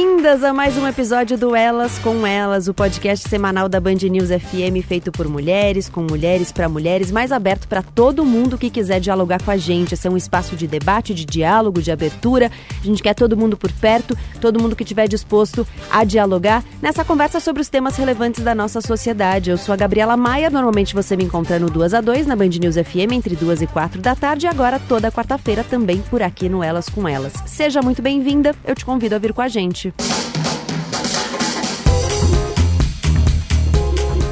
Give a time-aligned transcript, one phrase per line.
[0.00, 4.28] Bem-vindas a mais um episódio do Elas com Elas, o podcast semanal da Band News
[4.28, 9.00] FM feito por mulheres, com mulheres para mulheres, mais aberto para todo mundo que quiser
[9.00, 9.94] dialogar com a gente.
[9.94, 12.48] Esse é um espaço de debate, de diálogo, de abertura.
[12.80, 17.04] A gente quer todo mundo por perto, todo mundo que estiver disposto a dialogar nessa
[17.04, 19.50] conversa sobre os temas relevantes da nossa sociedade.
[19.50, 22.50] Eu sou a Gabriela Maia, normalmente você me encontra no 2 a 2 na Band
[22.60, 26.48] News FM entre 2 e 4 da tarde e agora toda quarta-feira também por aqui
[26.48, 27.32] no Elas com Elas.
[27.46, 29.87] Seja muito bem-vinda, eu te convido a vir com a gente.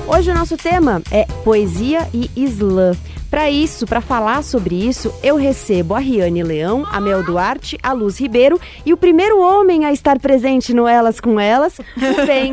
[0.07, 2.93] Hoje o nosso tema é poesia e Islã.
[3.29, 7.93] Para isso, para falar sobre isso, eu recebo a Riane Leão, a Mel Duarte, a
[7.93, 12.53] Luz Ribeiro e o primeiro homem a estar presente no Elas com Elas, o Ben.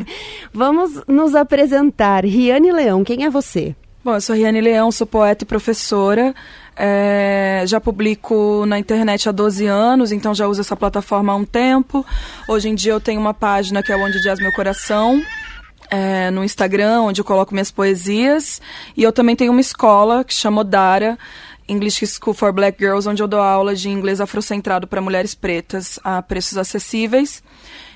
[0.52, 2.24] Vamos nos apresentar.
[2.24, 3.74] Riane Leão, quem é você?
[4.04, 6.34] Bom, eu sou Riane Leão, sou poeta e professora.
[6.76, 11.44] É, já publico na internet há 12 anos, então já uso essa plataforma há um
[11.44, 12.04] tempo.
[12.48, 15.22] Hoje em dia eu tenho uma página que é Onde Jazz Meu Coração,
[15.90, 18.60] é, no Instagram, onde eu coloco minhas poesias.
[18.96, 21.18] E eu também tenho uma escola que chama Odara,
[21.68, 25.98] English School for Black Girls, onde eu dou aula de inglês afrocentrado para mulheres pretas
[26.02, 27.42] a preços acessíveis.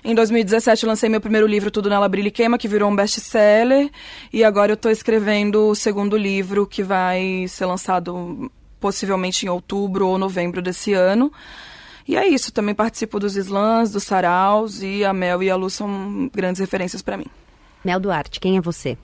[0.05, 2.95] Em 2017 eu lancei meu primeiro livro, Tudo Nela Brilha e Queima, que virou um
[2.95, 3.91] best-seller.
[4.33, 8.51] E agora eu estou escrevendo o segundo livro, que vai ser lançado
[8.87, 11.33] possivelmente em outubro ou novembro desse ano.
[12.07, 15.69] E é isso, também participo dos slams, dos saraus, e a Mel e a Lu
[15.69, 17.27] são grandes referências para mim.
[17.85, 18.97] Mel Duarte, quem é você?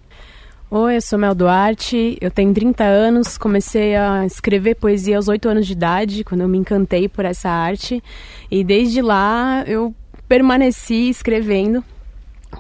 [0.71, 5.49] Oi, eu sou Mel Duarte, eu tenho 30 anos, comecei a escrever poesia aos 8
[5.49, 8.01] anos de idade, quando eu me encantei por essa arte,
[8.49, 9.93] e desde lá eu
[10.29, 11.85] permaneci escrevendo.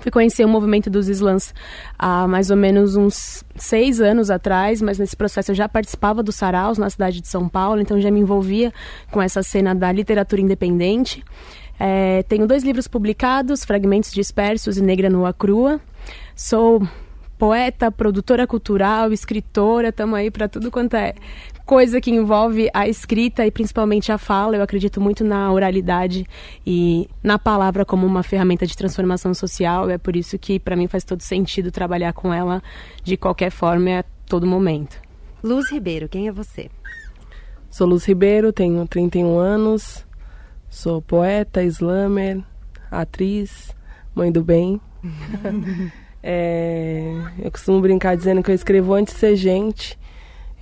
[0.00, 1.54] Fui conhecer o movimento dos slams
[1.98, 6.32] há mais ou menos uns seis anos atrás, mas nesse processo eu já participava do
[6.32, 8.72] Saraus na cidade de São Paulo, então já me envolvia
[9.10, 11.24] com essa cena da literatura independente.
[11.78, 15.80] É, tenho dois livros publicados, Fragmentos Dispersos e Negra Nua Crua.
[16.34, 16.82] Sou
[17.42, 21.12] poeta, produtora cultural, escritora, estamos aí para tudo quanto é
[21.64, 24.56] coisa que envolve a escrita e principalmente a fala.
[24.56, 26.26] Eu acredito muito na oralidade
[26.66, 29.88] e na palavra como uma ferramenta de transformação social.
[29.90, 32.62] É por isso que para mim faz todo sentido trabalhar com ela
[33.02, 35.00] de qualquer forma e a todo momento.
[35.42, 36.70] Luz Ribeiro, quem é você?
[37.70, 40.06] Sou Luz Ribeiro, tenho 31 anos,
[40.68, 42.42] sou poeta, slammer,
[42.90, 43.74] atriz,
[44.14, 44.80] mãe do bem.
[46.24, 49.98] É, eu costumo brincar dizendo que eu escrevo antes de ser gente.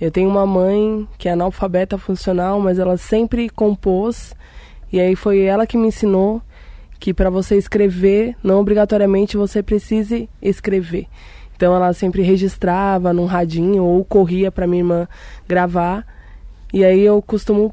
[0.01, 4.33] Eu tenho uma mãe que é analfabeta funcional, mas ela sempre compôs.
[4.91, 6.41] E aí foi ela que me ensinou
[6.99, 11.05] que para você escrever, não obrigatoriamente você precise escrever.
[11.55, 15.07] Então ela sempre registrava num radinho ou corria para minha irmã
[15.47, 16.03] gravar.
[16.73, 17.71] E aí eu costumo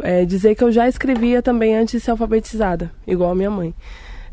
[0.00, 3.72] é, dizer que eu já escrevia também antes de ser alfabetizada, igual a minha mãe.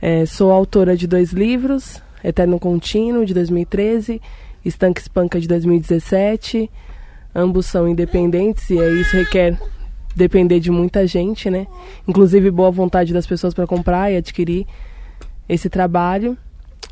[0.02, 4.20] É, sou autora de dois livros, Eterno Contínuo, de 2013,
[4.66, 6.72] Estanque Espanca, de 2017.
[7.36, 9.60] Ambos são independentes e isso requer
[10.16, 11.68] depender de muita gente, né?
[12.08, 14.66] Inclusive boa vontade das pessoas para comprar e adquirir
[15.48, 16.38] esse trabalho.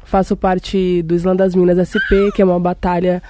[0.04, 3.24] Faço parte do Islã das Minas SP, que é uma batalha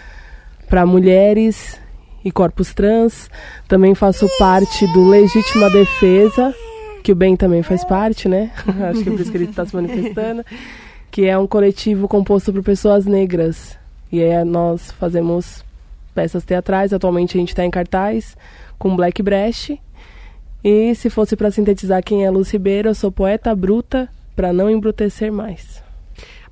[0.68, 1.80] para mulheres
[2.26, 3.30] e corpos trans.
[3.68, 6.54] Também faço parte do Legítima Defesa,
[7.04, 8.52] que o Ben também faz parte, né?
[8.90, 10.44] Acho que é por isso que ele está se manifestando.
[11.12, 13.78] Que é um coletivo composto por pessoas negras.
[14.12, 15.64] E aí nós fazemos
[16.14, 16.94] peças teatrais.
[16.94, 18.38] Atualmente a gente está em cartaz
[18.78, 19.72] com Black Breast.
[20.64, 24.70] E se fosse para sintetizar quem é Lucy Ribeiro, eu sou poeta bruta para não
[24.70, 25.84] embrutecer mais.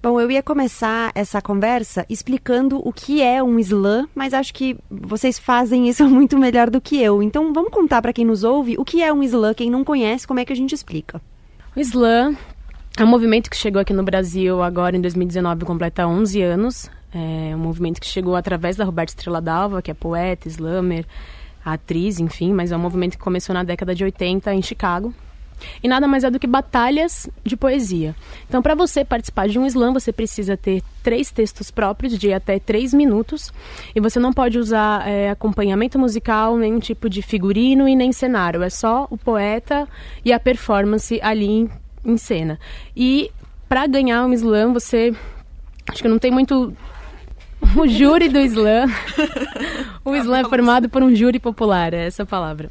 [0.03, 4.75] Bom, eu ia começar essa conversa explicando o que é um slam, mas acho que
[4.89, 7.21] vocês fazem isso muito melhor do que eu.
[7.21, 10.27] Então vamos contar para quem nos ouve o que é um slam, quem não conhece,
[10.27, 11.21] como é que a gente explica.
[11.75, 12.35] O slam
[12.97, 16.89] é um movimento que chegou aqui no Brasil agora em 2019, completa 11 anos.
[17.13, 21.05] É um movimento que chegou através da Roberta Estrela Dalva, que é poeta, slammer,
[21.63, 25.13] atriz, enfim, mas é um movimento que começou na década de 80 em Chicago,
[25.81, 28.15] e nada mais é do que batalhas de poesia.
[28.47, 32.59] Então, para você participar de um slam, você precisa ter três textos próprios de até
[32.59, 33.51] três minutos.
[33.95, 38.63] E você não pode usar é, acompanhamento musical, nenhum tipo de figurino e nem cenário.
[38.63, 39.87] É só o poeta
[40.23, 41.69] e a performance ali em,
[42.05, 42.59] em cena.
[42.95, 43.31] E
[43.67, 45.13] para ganhar um slam, você.
[45.89, 46.73] Acho que não tem muito
[47.77, 48.89] o júri do slam.
[50.03, 52.69] o slam é formado por um júri popular, é essa palavra.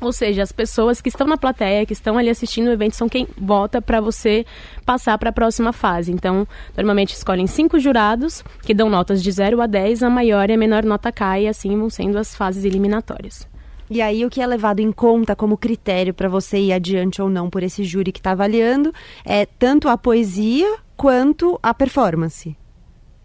[0.00, 3.08] Ou seja, as pessoas que estão na plateia, que estão ali assistindo o evento, são
[3.08, 4.44] quem vota para você
[4.84, 6.12] passar para a próxima fase.
[6.12, 6.46] Então,
[6.76, 10.58] normalmente escolhem cinco jurados, que dão notas de 0 a 10, a maior e a
[10.58, 13.48] menor nota cai, e assim vão sendo as fases eliminatórias.
[13.88, 17.30] E aí, o que é levado em conta como critério para você ir adiante ou
[17.30, 18.92] não por esse júri que está avaliando
[19.24, 22.56] é tanto a poesia quanto a performance.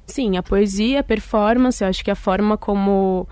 [0.10, 3.28] Sim, a poesia, a performance, eu acho que a forma como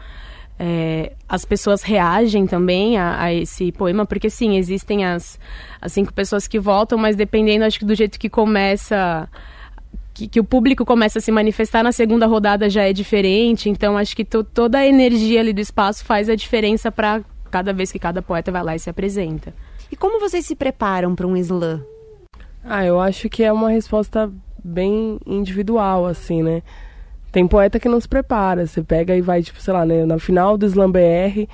[0.59, 5.39] é, as pessoas reagem também a, a, esse poema, porque sim, existem as,
[5.81, 9.29] as cinco pessoas que votam, mas dependendo, acho que do jeito que começa.
[10.13, 13.95] Que, que o público começa a se manifestar na segunda rodada já é diferente, então
[13.95, 17.91] acho que to, toda a energia ali do espaço faz a diferença para cada vez
[17.91, 19.53] que cada poeta vai lá e se apresenta.
[19.91, 21.83] E como vocês se preparam para um slam?
[22.63, 24.31] Ah, eu acho que é uma resposta
[24.67, 26.61] bem individual, assim, né?
[27.31, 28.67] Tem poeta que não se prepara.
[28.67, 31.47] Você pega e vai, tipo, sei lá, né, na final do Slam BR,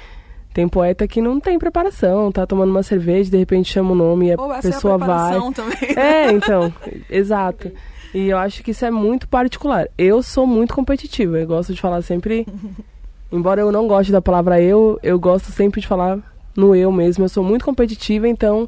[0.54, 4.28] tem poeta que não tem preparação, tá tomando uma cerveja, de repente chama o nome
[4.28, 5.52] e a Ou pessoa é a vai.
[5.52, 5.98] Também.
[5.98, 6.74] É, então,
[7.10, 7.72] exato.
[8.14, 9.88] E eu acho que isso é muito particular.
[9.98, 12.46] Eu sou muito competitiva, eu gosto de falar sempre.
[13.32, 16.20] Embora eu não goste da palavra eu, eu gosto sempre de falar
[16.56, 17.26] no eu mesmo.
[17.26, 18.68] Eu sou muito competitiva, então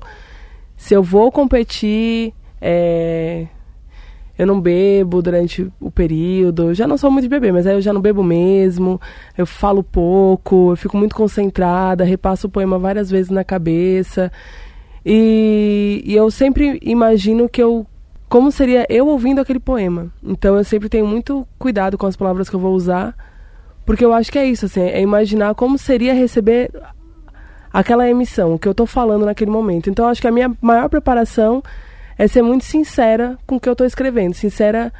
[0.76, 3.46] se eu vou competir, é,
[4.38, 6.64] eu não bebo durante o período.
[6.70, 9.00] Eu já não sou muito de beber, mas aí eu já não bebo mesmo.
[9.38, 14.32] Eu falo pouco, eu fico muito concentrada, repasso o poema várias vezes na cabeça.
[15.06, 17.86] E, e eu sempre imagino que eu.
[18.28, 20.12] Como seria eu ouvindo aquele poema.
[20.22, 23.16] Então eu sempre tenho muito cuidado com as palavras que eu vou usar.
[23.86, 26.72] Porque eu acho que é isso, assim, é imaginar como seria receber
[27.72, 29.90] aquela emissão, o que eu estou falando naquele momento.
[29.90, 31.62] Então eu acho que a minha maior preparação
[32.18, 34.92] é ser muito sincera com o que eu estou escrevendo, sincera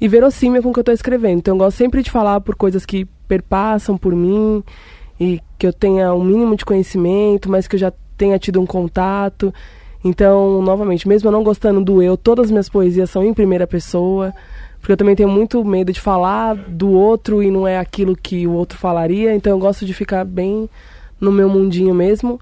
[0.00, 1.38] e verossímil com o que eu estou escrevendo.
[1.38, 4.64] Então eu gosto sempre de falar por coisas que perpassam por mim
[5.18, 8.66] e que eu tenha um mínimo de conhecimento, mas que eu já tenha tido um
[8.66, 9.52] contato.
[10.02, 13.66] Então, novamente, mesmo eu não gostando do eu, todas as minhas poesias são em primeira
[13.66, 14.32] pessoa,
[14.80, 18.46] porque eu também tenho muito medo de falar do outro e não é aquilo que
[18.46, 20.70] o outro falaria, então eu gosto de ficar bem
[21.20, 22.40] no meu mundinho mesmo.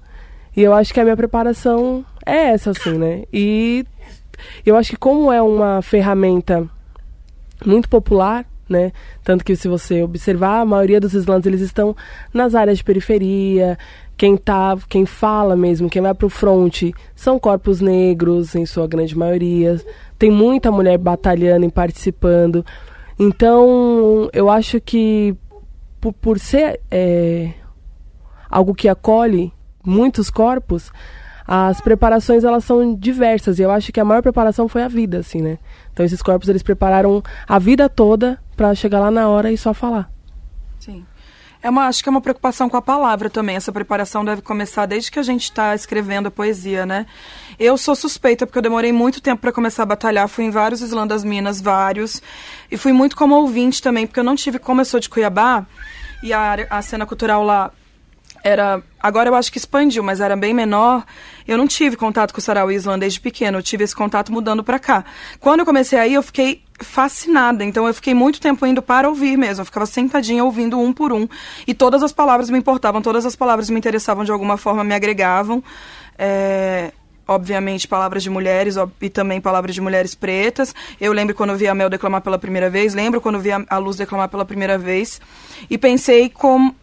[0.55, 3.23] E eu acho que a minha preparação é essa, assim, né?
[3.31, 3.85] E
[4.65, 6.67] eu acho que como é uma ferramenta
[7.65, 8.91] muito popular, né?
[9.23, 11.95] Tanto que se você observar, a maioria dos slams eles estão
[12.33, 13.77] nas áreas de periferia.
[14.15, 19.17] Quem tá, quem fala mesmo, quem vai pro front, são corpos negros em sua grande
[19.17, 19.81] maioria.
[20.17, 22.65] Tem muita mulher batalhando e participando.
[23.17, 25.35] Então, eu acho que
[25.99, 27.51] por, por ser é,
[28.49, 29.53] algo que acolhe
[29.89, 30.91] muitos corpos,
[31.51, 35.17] as preparações elas são diversas e eu acho que a maior preparação foi a vida,
[35.17, 35.57] assim, né?
[35.91, 39.73] Então esses corpos eles prepararam a vida toda para chegar lá na hora e só
[39.73, 40.11] falar.
[40.79, 41.03] Sim.
[41.61, 43.55] É uma, acho que é uma preocupação com a palavra também.
[43.55, 47.05] Essa preparação deve começar desde que a gente está escrevendo a poesia, né?
[47.59, 50.27] Eu sou suspeita porque eu demorei muito tempo para começar a batalhar.
[50.29, 52.21] Fui em vários Islã das Minas, vários.
[52.71, 55.65] E fui muito como ouvinte também, porque eu não tive, como eu sou de Cuiabá,
[56.23, 57.71] e a, a cena cultural lá
[58.43, 61.05] era agora eu acho que expandiu, mas era bem menor.
[61.47, 64.63] Eu não tive contato com o sarau Island desde pequeno, eu tive esse contato mudando
[64.63, 65.05] para cá.
[65.39, 69.37] Quando eu comecei aí, eu fiquei fascinada, então eu fiquei muito tempo indo para ouvir
[69.37, 69.61] mesmo.
[69.61, 71.27] Eu ficava sentadinha ouvindo um por um
[71.67, 74.93] e todas as palavras me importavam, todas as palavras me interessavam de alguma forma, me
[74.93, 75.63] agregavam.
[76.17, 76.91] É,
[77.27, 80.73] obviamente, palavras de mulheres e também palavras de mulheres pretas.
[80.99, 83.51] Eu lembro quando eu vi a Mel declamar pela primeira vez, lembro quando eu vi
[83.51, 85.21] a Luz declamar pela primeira vez.
[85.69, 86.75] E pensei como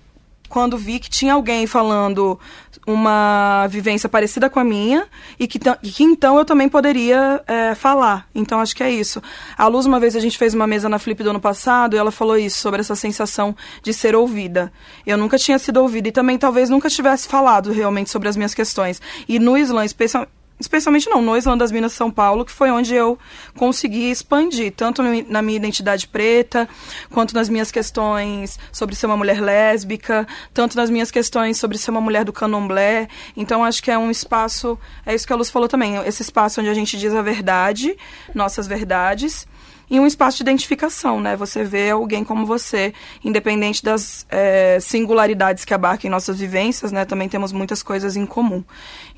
[0.48, 2.38] quando vi que tinha alguém falando
[2.86, 5.06] uma vivência parecida com a minha
[5.38, 8.28] e que, que então eu também poderia é, falar.
[8.34, 9.20] Então acho que é isso.
[9.58, 11.98] A Luz, uma vez a gente fez uma mesa na Flip do ano passado e
[11.98, 14.72] ela falou isso, sobre essa sensação de ser ouvida.
[15.04, 18.54] Eu nunca tinha sido ouvida e também talvez nunca tivesse falado realmente sobre as minhas
[18.54, 19.00] questões.
[19.28, 22.94] E no Islã, especialmente especialmente não, no Islã das Minas São Paulo, que foi onde
[22.94, 23.18] eu
[23.56, 26.68] consegui expandir, tanto na minha identidade preta,
[27.10, 31.90] quanto nas minhas questões sobre ser uma mulher lésbica, tanto nas minhas questões sobre ser
[31.90, 33.08] uma mulher do candomblé.
[33.36, 36.60] Então, acho que é um espaço, é isso que a Luz falou também, esse espaço
[36.60, 37.96] onde a gente diz a verdade,
[38.34, 39.46] nossas verdades,
[39.88, 41.36] e um espaço de identificação, né?
[41.36, 42.92] Você vê alguém como você,
[43.24, 47.04] independente das é, singularidades que abarquem nossas vivências, né?
[47.04, 48.64] Também temos muitas coisas em comum.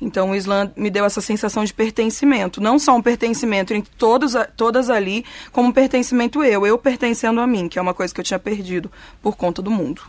[0.01, 2.61] Então, o Islã me deu essa sensação de pertencimento.
[2.61, 7.47] Não só um pertencimento entre todos, todas ali, como um pertencimento eu, eu pertencendo a
[7.47, 10.01] mim, que é uma coisa que eu tinha perdido por conta do mundo.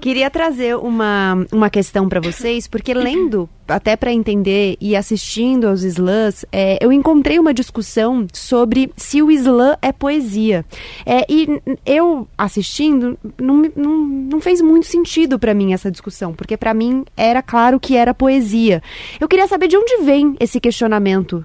[0.00, 5.82] Queria trazer uma, uma questão para vocês, porque lendo, até para entender e assistindo aos
[5.82, 10.64] slams, é, eu encontrei uma discussão sobre se o slam é poesia.
[11.06, 16.56] É, e eu assistindo, não, não, não fez muito sentido para mim essa discussão, porque
[16.56, 18.82] para mim era claro que era poesia.
[19.20, 21.44] Eu queria saber de onde vem esse questionamento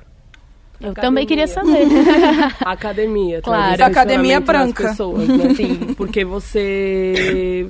[0.82, 1.02] eu academia.
[1.02, 1.88] também queria saber.
[2.60, 3.86] academia, claro.
[3.86, 4.90] Academia branca.
[4.90, 5.54] Pessoas, né?
[5.56, 7.66] Sim, porque você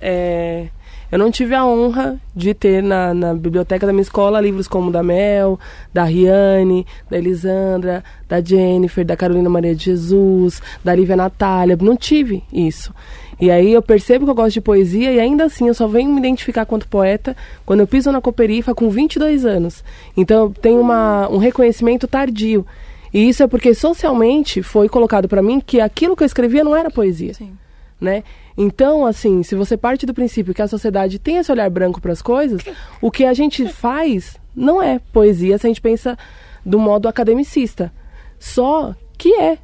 [0.00, 0.68] é,
[1.10, 4.90] eu não tive a honra de ter na, na, biblioteca da minha escola livros como
[4.90, 5.58] da Mel,
[5.94, 11.78] da Riane, da Elisandra, da Jennifer, da Carolina Maria de Jesus, da Lívia Natália.
[11.80, 12.92] Não tive isso.
[13.40, 16.10] E aí eu percebo que eu gosto de poesia e ainda assim eu só venho
[16.10, 19.84] me identificar quanto poeta quando eu piso na Cooperifa com 22 anos.
[20.16, 22.66] Então eu tenho uma, um reconhecimento tardio.
[23.12, 26.74] E isso é porque socialmente foi colocado para mim que aquilo que eu escrevia não
[26.74, 27.34] era poesia.
[27.34, 27.52] Sim.
[28.00, 28.24] Né?
[28.56, 32.12] Então, assim, se você parte do princípio que a sociedade tem esse olhar branco para
[32.12, 32.62] as coisas,
[33.00, 36.16] o que a gente faz não é poesia se a gente pensa
[36.64, 37.92] do modo academicista.
[38.38, 39.58] Só que é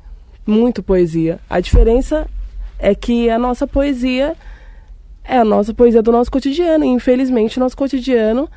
[0.46, 1.40] muito poesia.
[1.48, 2.28] A diferença
[2.78, 4.36] é que a nossa poesia
[5.24, 6.84] é a nossa poesia do nosso cotidiano.
[6.84, 8.48] E, infelizmente, o nosso cotidiano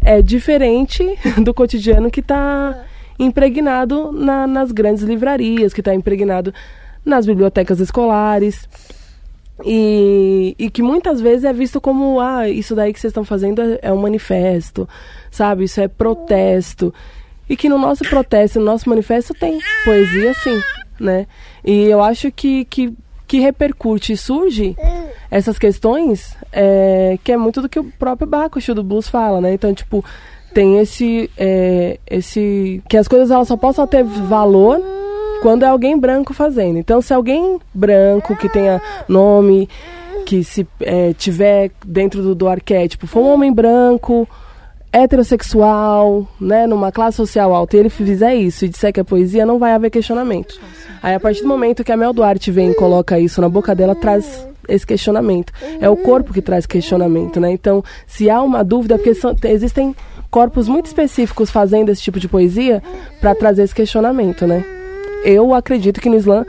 [0.00, 1.02] é diferente
[1.42, 2.84] do cotidiano que está
[3.18, 6.52] impregnado na, nas grandes livrarias, que está impregnado
[7.04, 8.68] nas bibliotecas escolares.
[9.64, 13.62] E, e que muitas vezes é visto como, ah, isso daí que vocês estão fazendo
[13.62, 14.88] é, é um manifesto,
[15.30, 15.64] sabe?
[15.64, 16.92] Isso é protesto.
[17.48, 20.60] E que no nosso protesto, no nosso manifesto tem poesia sim,
[21.00, 21.26] né?
[21.64, 22.92] E eu acho que, que,
[23.26, 24.76] que repercute e surge
[25.30, 29.54] essas questões, é, que é muito do que o próprio Baco, do Blues, fala, né?
[29.54, 30.04] Então, tipo,
[30.52, 32.82] tem esse, é, esse...
[32.88, 34.82] que as coisas elas só possam ter valor
[35.42, 36.78] quando é alguém branco fazendo.
[36.78, 39.68] Então, se alguém branco que tenha nome,
[40.24, 44.28] que se é, tiver dentro do, do arquétipo, for um homem branco,
[44.92, 49.44] heterossexual, né, numa classe social alta, e ele fizer isso e disser que é poesia,
[49.44, 50.58] não vai haver questionamento.
[51.02, 53.74] Aí, a partir do momento que a Mel Duarte vem e coloca isso na boca
[53.74, 55.52] dela, traz esse questionamento.
[55.80, 57.52] É o corpo que traz questionamento, né?
[57.52, 59.94] Então, se há uma dúvida, porque são, existem
[60.30, 62.82] corpos muito específicos fazendo esse tipo de poesia
[63.20, 64.75] para trazer esse questionamento, né?
[65.26, 66.46] Eu acredito que no Islã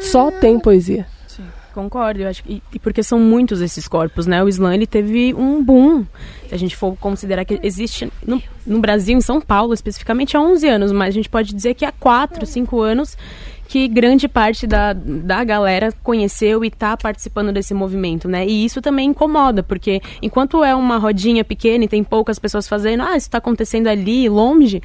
[0.00, 1.06] só tem poesia.
[1.26, 1.44] Sim,
[1.74, 4.44] concordo, eu acho que, e porque são muitos esses corpos, né?
[4.44, 6.04] O Islã ele teve um boom.
[6.46, 10.40] Se a gente for considerar que existe no, no Brasil, em São Paulo especificamente, há
[10.40, 13.16] 11 anos, mas a gente pode dizer que há 4, 5 anos
[13.68, 18.46] que grande parte da, da galera conheceu e está participando desse movimento, né?
[18.46, 23.02] E isso também incomoda, porque enquanto é uma rodinha pequena e tem poucas pessoas fazendo,
[23.02, 24.82] ah, isso está acontecendo ali, longe,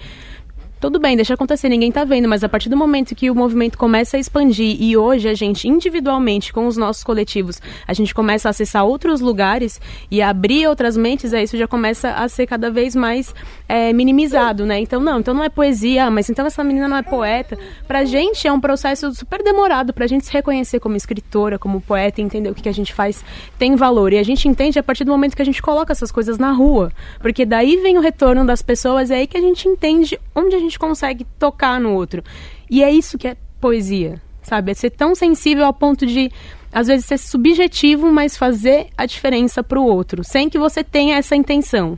[0.83, 3.77] tudo bem, deixa acontecer, ninguém tá vendo, mas a partir do momento que o movimento
[3.77, 8.49] começa a expandir e hoje a gente, individualmente, com os nossos coletivos, a gente começa
[8.49, 9.79] a acessar outros lugares
[10.11, 13.33] e abrir outras mentes, aí isso já começa a ser cada vez mais
[13.73, 14.79] é, minimizado, né?
[14.79, 17.57] Então, não, então não é poesia, mas então essa menina não é poeta.
[17.87, 22.21] Pra gente é um processo super demorado, pra gente se reconhecer como escritora, como poeta,
[22.21, 23.25] entender o que, que a gente faz
[23.57, 24.13] tem valor.
[24.13, 26.51] E a gente entende a partir do momento que a gente coloca essas coisas na
[26.51, 30.55] rua, porque daí vem o retorno das pessoas, é aí que a gente entende onde
[30.55, 32.23] a gente consegue tocar no outro.
[32.69, 34.69] E é isso que é poesia, sabe?
[34.69, 36.31] É ser tão sensível ao ponto de,
[36.71, 41.17] às vezes, ser subjetivo, mas fazer a diferença para o outro, sem que você tenha
[41.17, 41.97] essa intenção.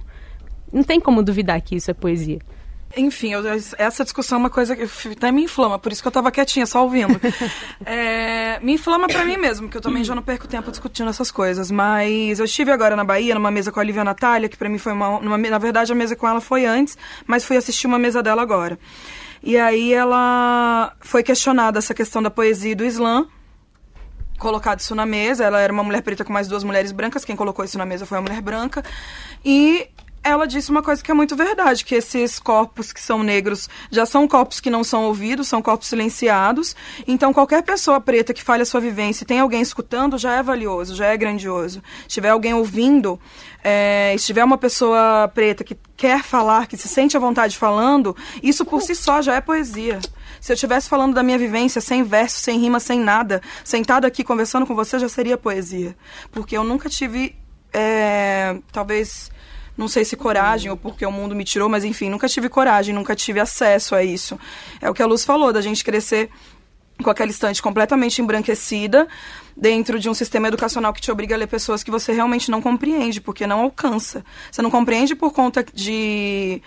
[0.72, 2.40] Não tem como duvidar que isso é poesia.
[2.98, 3.44] Enfim, eu,
[3.78, 6.66] essa discussão é uma coisa que até me inflama, por isso que eu estava quietinha,
[6.66, 7.20] só ouvindo.
[7.86, 11.30] é, me inflama para mim mesmo, que eu também já não perco tempo discutindo essas
[11.30, 11.70] coisas.
[11.70, 14.78] Mas eu estive agora na Bahia, numa mesa com a Lívia Natália, que para mim
[14.78, 15.38] foi uma, uma.
[15.38, 18.80] Na verdade, a mesa com ela foi antes, mas fui assistir uma mesa dela agora.
[19.44, 23.28] E aí ela foi questionada essa questão da poesia e do Islã.
[24.40, 25.44] colocado isso na mesa.
[25.44, 27.26] Ela era uma mulher preta com mais duas mulheres brancas.
[27.26, 28.82] Quem colocou isso na mesa foi uma mulher branca.
[29.44, 29.90] E
[30.26, 34.08] ela disse uma coisa que é muito verdade, que esses corpos que são negros já
[34.08, 36.76] são corpos que não são ouvidos, são corpos silenciados.
[37.08, 40.42] Então, qualquer pessoa preta que fale a sua vivência e tem alguém escutando, já é
[40.42, 41.84] valioso, já é grandioso.
[42.08, 43.20] Se tiver alguém ouvindo,
[43.64, 48.18] é, se tiver uma pessoa preta que quer falar, que se sente à vontade falando,
[48.42, 50.00] isso por si só já é poesia.
[50.42, 54.24] Se eu estivesse falando da minha vivência, sem verso, sem rima, sem nada, sentado aqui
[54.24, 55.96] conversando com você, já seria poesia.
[56.32, 57.36] Porque eu nunca tive,
[57.72, 59.30] é, talvez
[59.78, 62.94] não sei se coragem ou porque o mundo me tirou, mas enfim, nunca tive coragem,
[62.94, 64.40] nunca tive acesso a isso.
[64.82, 66.30] É o que a Luz falou, da gente crescer
[67.04, 69.08] com aquela estante completamente embranquecida
[69.56, 72.62] dentro de um sistema educacional que te obriga a ler pessoas que você realmente não
[72.62, 74.24] compreende, porque não alcança.
[74.52, 76.62] Você não compreende por conta de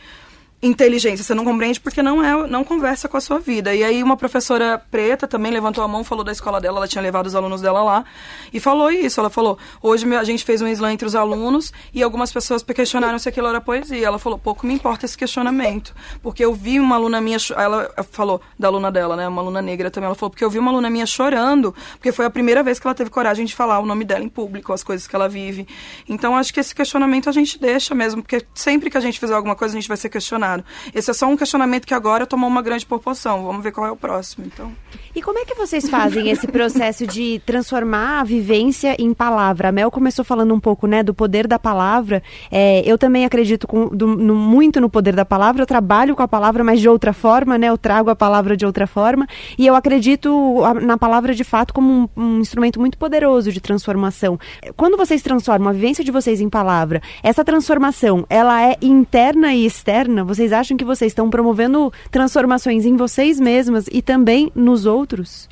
[0.60, 3.74] inteligência, você não compreende porque não é, não conversa com a sua vida.
[3.74, 7.00] E aí uma professora preta também levantou a mão, falou da escola dela, ela tinha
[7.00, 8.04] levado os alunos dela lá
[8.52, 9.20] e falou isso.
[9.20, 13.18] Ela falou: "Hoje a gente fez um slam entre os alunos e algumas pessoas questionaram
[13.18, 14.04] se aquilo era poesia".
[14.04, 18.40] Ela falou: "Pouco me importa esse questionamento, porque eu vi uma aluna minha, ela falou
[18.58, 20.90] da aluna dela, né, uma aluna negra também, ela falou: "Porque eu vi uma aluna
[20.90, 24.04] minha chorando, porque foi a primeira vez que ela teve coragem de falar o nome
[24.04, 25.68] dela em público, as coisas que ela vive".
[26.08, 29.34] Então acho que esse questionamento a gente deixa mesmo, porque sempre que a gente fizer
[29.34, 30.47] alguma coisa a gente vai ser questionado
[30.94, 33.44] esse é só um questionamento que agora tomou uma grande proporção.
[33.44, 34.72] Vamos ver qual é o próximo, então.
[35.14, 39.68] E como é que vocês fazem esse processo de transformar a vivência em palavra?
[39.68, 42.22] A Mel começou falando um pouco, né, do poder da palavra.
[42.50, 45.62] É, eu também acredito com, do, no, muito no poder da palavra.
[45.62, 47.68] Eu trabalho com a palavra, mas de outra forma, né?
[47.68, 49.26] Eu trago a palavra de outra forma.
[49.58, 54.38] E eu acredito na palavra de fato como um, um instrumento muito poderoso de transformação.
[54.76, 59.66] Quando vocês transformam a vivência de vocês em palavra, essa transformação, ela é interna e
[59.66, 60.22] externa?
[60.38, 65.48] Vocês acham que vocês estão promovendo transformações em vocês mesmas e também nos outros?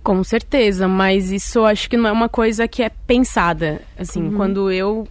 [0.00, 3.82] Com certeza, mas isso acho que não é uma coisa que é pensada.
[3.98, 4.36] Assim, uhum.
[4.36, 5.08] quando eu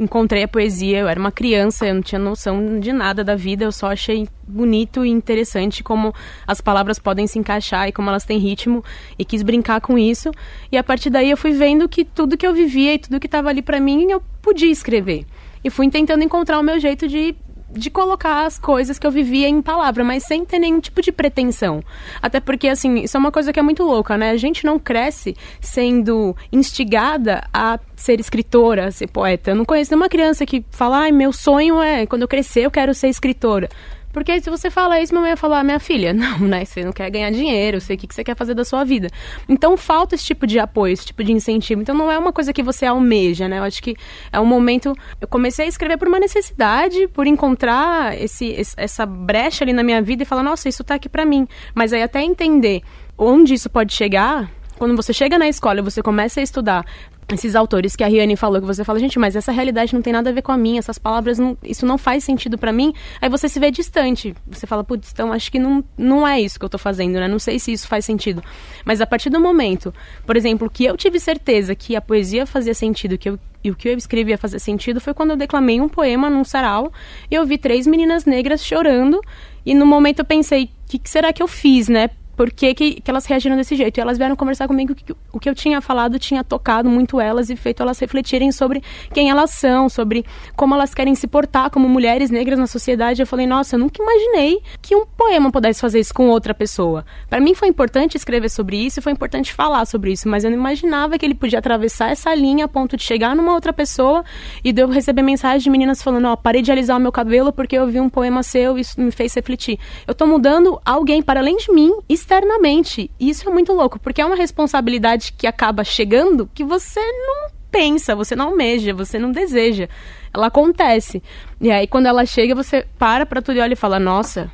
[0.00, 3.62] encontrei a poesia, eu era uma criança, eu não tinha noção de nada da vida,
[3.62, 6.12] eu só achei bonito e interessante como
[6.44, 8.82] as palavras podem se encaixar e como elas têm ritmo
[9.16, 10.32] e quis brincar com isso.
[10.72, 13.28] E a partir daí eu fui vendo que tudo que eu vivia e tudo que
[13.28, 15.24] estava ali para mim eu podia escrever.
[15.62, 17.36] E fui tentando encontrar o meu jeito de
[17.78, 21.12] de colocar as coisas que eu vivia em palavra, mas sem ter nenhum tipo de
[21.12, 21.82] pretensão.
[22.20, 24.30] Até porque, assim, isso é uma coisa que é muito louca, né?
[24.30, 29.50] A gente não cresce sendo instigada a ser escritora, a ser poeta.
[29.50, 32.70] Eu não conheço nenhuma criança que fala, ai, meu sonho é, quando eu crescer, eu
[32.70, 33.68] quero ser escritora.
[34.16, 36.64] Porque se você fala isso, mamãe vai falar, minha filha, não, né?
[36.64, 39.08] Você não quer ganhar dinheiro, eu sei o que você quer fazer da sua vida.
[39.46, 41.82] Então falta esse tipo de apoio, esse tipo de incentivo.
[41.82, 43.58] Então não é uma coisa que você almeja, né?
[43.58, 43.94] Eu acho que
[44.32, 44.94] é um momento.
[45.20, 50.00] Eu comecei a escrever por uma necessidade, por encontrar esse, essa brecha ali na minha
[50.00, 51.46] vida e falar, nossa, isso tá aqui para mim.
[51.74, 52.80] Mas aí até entender
[53.18, 56.86] onde isso pode chegar, quando você chega na escola e você começa a estudar
[57.32, 60.12] esses autores que a Riane falou, que você fala, gente, mas essa realidade não tem
[60.12, 62.94] nada a ver com a minha, essas palavras, não, isso não faz sentido para mim,
[63.20, 64.34] aí você se vê distante.
[64.46, 67.26] Você fala, putz, então acho que não, não é isso que eu tô fazendo, né?
[67.26, 68.42] Não sei se isso faz sentido.
[68.84, 69.92] Mas a partir do momento,
[70.24, 73.74] por exemplo, que eu tive certeza que a poesia fazia sentido, que eu, e o
[73.74, 76.92] que eu escrevi ia fazer sentido, foi quando eu declamei um poema num sarau
[77.28, 79.20] e eu vi três meninas negras chorando.
[79.64, 82.10] E no momento eu pensei, o que, que será que eu fiz, né?
[82.36, 83.98] Por que, que, elas reagiram desse jeito.
[83.98, 87.48] E elas vieram conversar comigo que o que eu tinha falado tinha tocado muito elas
[87.48, 91.88] e feito elas refletirem sobre quem elas são, sobre como elas querem se portar como
[91.88, 93.22] mulheres negras na sociedade.
[93.22, 97.04] Eu falei, nossa, eu nunca imaginei que um poema pudesse fazer isso com outra pessoa.
[97.28, 100.50] Para mim foi importante escrever sobre isso e foi importante falar sobre isso, mas eu
[100.50, 104.24] não imaginava que ele podia atravessar essa linha a ponto de chegar numa outra pessoa
[104.62, 107.12] e de eu receber mensagens de meninas falando, ó, oh, parei de alisar o meu
[107.12, 109.78] cabelo porque eu vi um poema seu e isso me fez refletir.
[110.06, 111.92] Eu tô mudando alguém para além de mim
[112.26, 113.08] externamente.
[113.18, 117.50] E isso é muito louco, porque é uma responsabilidade que acaba chegando que você não
[117.70, 119.88] pensa, você não almeja, você não deseja.
[120.34, 121.22] Ela acontece.
[121.60, 124.50] E aí, quando ela chega, você para pra tudo e olha e fala: Nossa,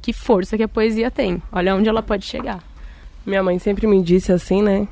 [0.00, 1.42] que força que a poesia tem.
[1.52, 2.62] Olha onde ela pode chegar.
[3.26, 4.86] Minha mãe sempre me disse assim, né?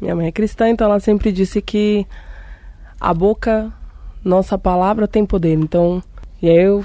[0.00, 2.06] Minha mãe é cristã, então ela sempre disse que
[3.00, 3.72] a boca,
[4.22, 5.54] nossa palavra tem poder.
[5.54, 6.02] Então,
[6.42, 6.84] e aí eu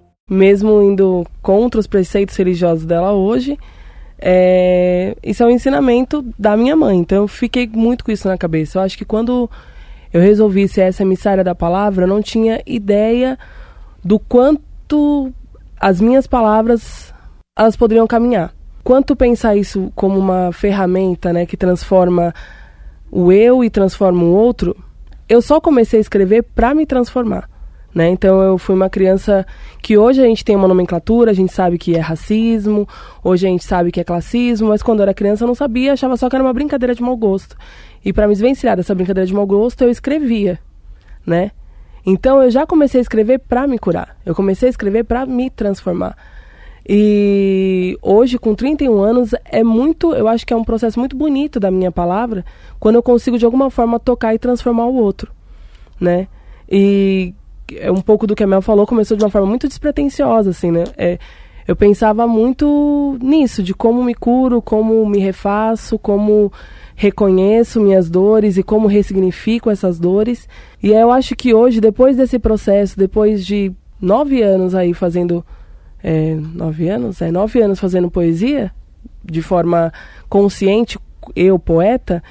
[0.33, 3.59] Mesmo indo contra os preceitos religiosos dela hoje,
[4.17, 6.97] é, isso é um ensinamento da minha mãe.
[6.97, 8.77] Então eu fiquei muito com isso na cabeça.
[8.77, 9.49] Eu acho que quando
[10.13, 13.37] eu resolvi ser essa emissária da palavra, eu não tinha ideia
[14.01, 15.33] do quanto
[15.77, 17.13] as minhas palavras
[17.57, 18.53] elas poderiam caminhar.
[18.83, 22.33] Quanto pensar isso como uma ferramenta, né, que transforma
[23.11, 24.75] o eu e transforma o outro,
[25.27, 27.50] eu só comecei a escrever para me transformar.
[27.93, 28.09] Né?
[28.09, 29.45] Então eu fui uma criança
[29.81, 32.87] que hoje a gente tem uma nomenclatura, a gente sabe que é racismo,
[33.21, 35.91] hoje a gente sabe que é classismo, mas quando eu era criança eu não sabia,
[35.91, 37.57] achava só que era uma brincadeira de mau gosto.
[38.03, 40.57] E para me desvencilhar dessa brincadeira de mau gosto, eu escrevia,
[41.25, 41.51] né?
[42.05, 44.17] Então eu já comecei a escrever para me curar.
[44.25, 46.15] Eu comecei a escrever para me transformar.
[46.87, 51.59] E hoje, com 31 anos, é muito, eu acho que é um processo muito bonito
[51.59, 52.43] da minha palavra,
[52.79, 55.31] quando eu consigo de alguma forma tocar e transformar o outro,
[55.99, 56.27] né?
[56.69, 57.35] E
[57.79, 60.71] é um pouco do que a Mel falou, começou de uma forma muito despretensiosa, assim,
[60.71, 60.83] né?
[60.97, 61.17] É,
[61.67, 66.51] eu pensava muito nisso, de como me curo, como me refaço, como
[66.95, 70.47] reconheço minhas dores e como ressignifico essas dores.
[70.81, 75.45] E eu acho que hoje, depois desse processo, depois de nove anos aí fazendo.
[76.03, 77.21] É, nove anos?
[77.21, 78.71] É, nove anos fazendo poesia,
[79.23, 79.93] de forma
[80.27, 80.97] consciente,
[81.35, 82.23] eu, poeta,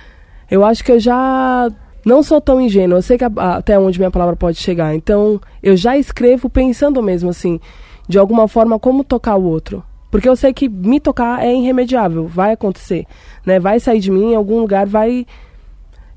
[0.51, 1.71] eu acho que eu já
[2.05, 4.95] não sou tão ingênua, eu sei que a, até onde minha palavra pode chegar.
[4.95, 7.61] Então, eu já escrevo pensando mesmo assim,
[8.09, 9.83] de alguma forma, como tocar o outro.
[10.11, 13.07] Porque eu sei que me tocar é irremediável, vai acontecer,
[13.47, 13.61] né?
[13.61, 15.25] Vai sair de mim em algum lugar, vai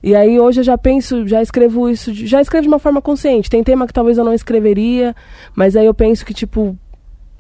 [0.06, 3.50] e aí hoje eu já penso, já escrevo isso, já escrevo de uma forma consciente.
[3.50, 5.16] Tem tema que talvez eu não escreveria,
[5.56, 6.78] mas aí eu penso que tipo,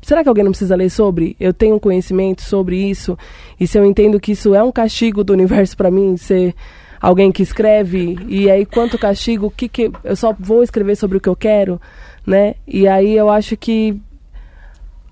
[0.02, 1.36] será que alguém não precisa ler sobre?
[1.38, 3.18] Eu tenho conhecimento sobre isso,
[3.60, 6.56] e se eu entendo que isso é um castigo do universo para mim ser
[7.04, 11.18] alguém que escreve e aí quanto castigo, o que que eu só vou escrever sobre
[11.18, 11.80] o que eu quero,
[12.26, 12.56] né?
[12.66, 14.02] E aí eu acho que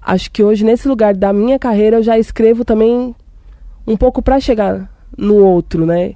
[0.01, 3.13] acho que hoje nesse lugar da minha carreira eu já escrevo também
[3.85, 6.13] um pouco para chegar no outro, né?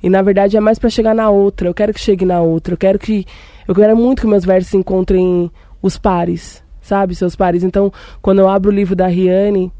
[0.00, 1.66] E na verdade é mais para chegar na outra.
[1.66, 2.74] Eu quero que chegue na outra.
[2.74, 3.26] Eu quero que
[3.66, 5.50] eu quero muito que meus versos encontrem
[5.82, 7.64] os pares, sabe, seus pares.
[7.64, 9.72] Então, quando eu abro o livro da Riane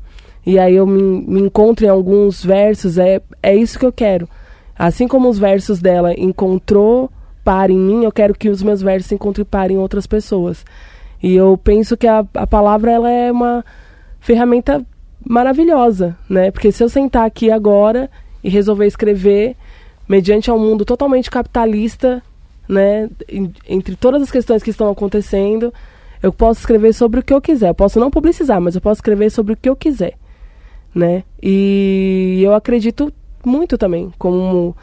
[0.45, 4.29] e aí eu me, me encontro em alguns versos, é é isso que eu quero
[4.79, 7.11] Assim como os versos dela encontrou
[7.43, 10.65] par em mim, eu quero que os meus versos encontrem par em outras pessoas.
[11.23, 13.65] E eu penso que a, a palavra ela é uma
[14.21, 14.85] ferramenta
[15.25, 16.51] maravilhosa, né?
[16.51, 18.11] Porque se eu sentar aqui agora
[18.43, 19.57] e resolver escrever
[20.09, 22.23] mediante um mundo totalmente capitalista,
[22.69, 23.09] né,
[23.69, 25.73] entre todas as questões que estão acontecendo,
[26.23, 27.71] eu posso escrever sobre o que eu quiser.
[27.71, 30.15] Eu posso não publicizar, mas eu posso escrever sobre o que eu quiser,
[30.95, 31.25] né?
[31.43, 33.13] E eu acredito
[33.47, 34.77] muito também, como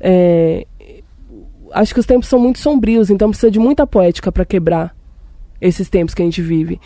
[0.00, 0.66] é,
[1.72, 4.94] acho que os tempos são muito sombrios, então precisa de muita poética para quebrar
[5.60, 6.80] esses tempos que a gente vive.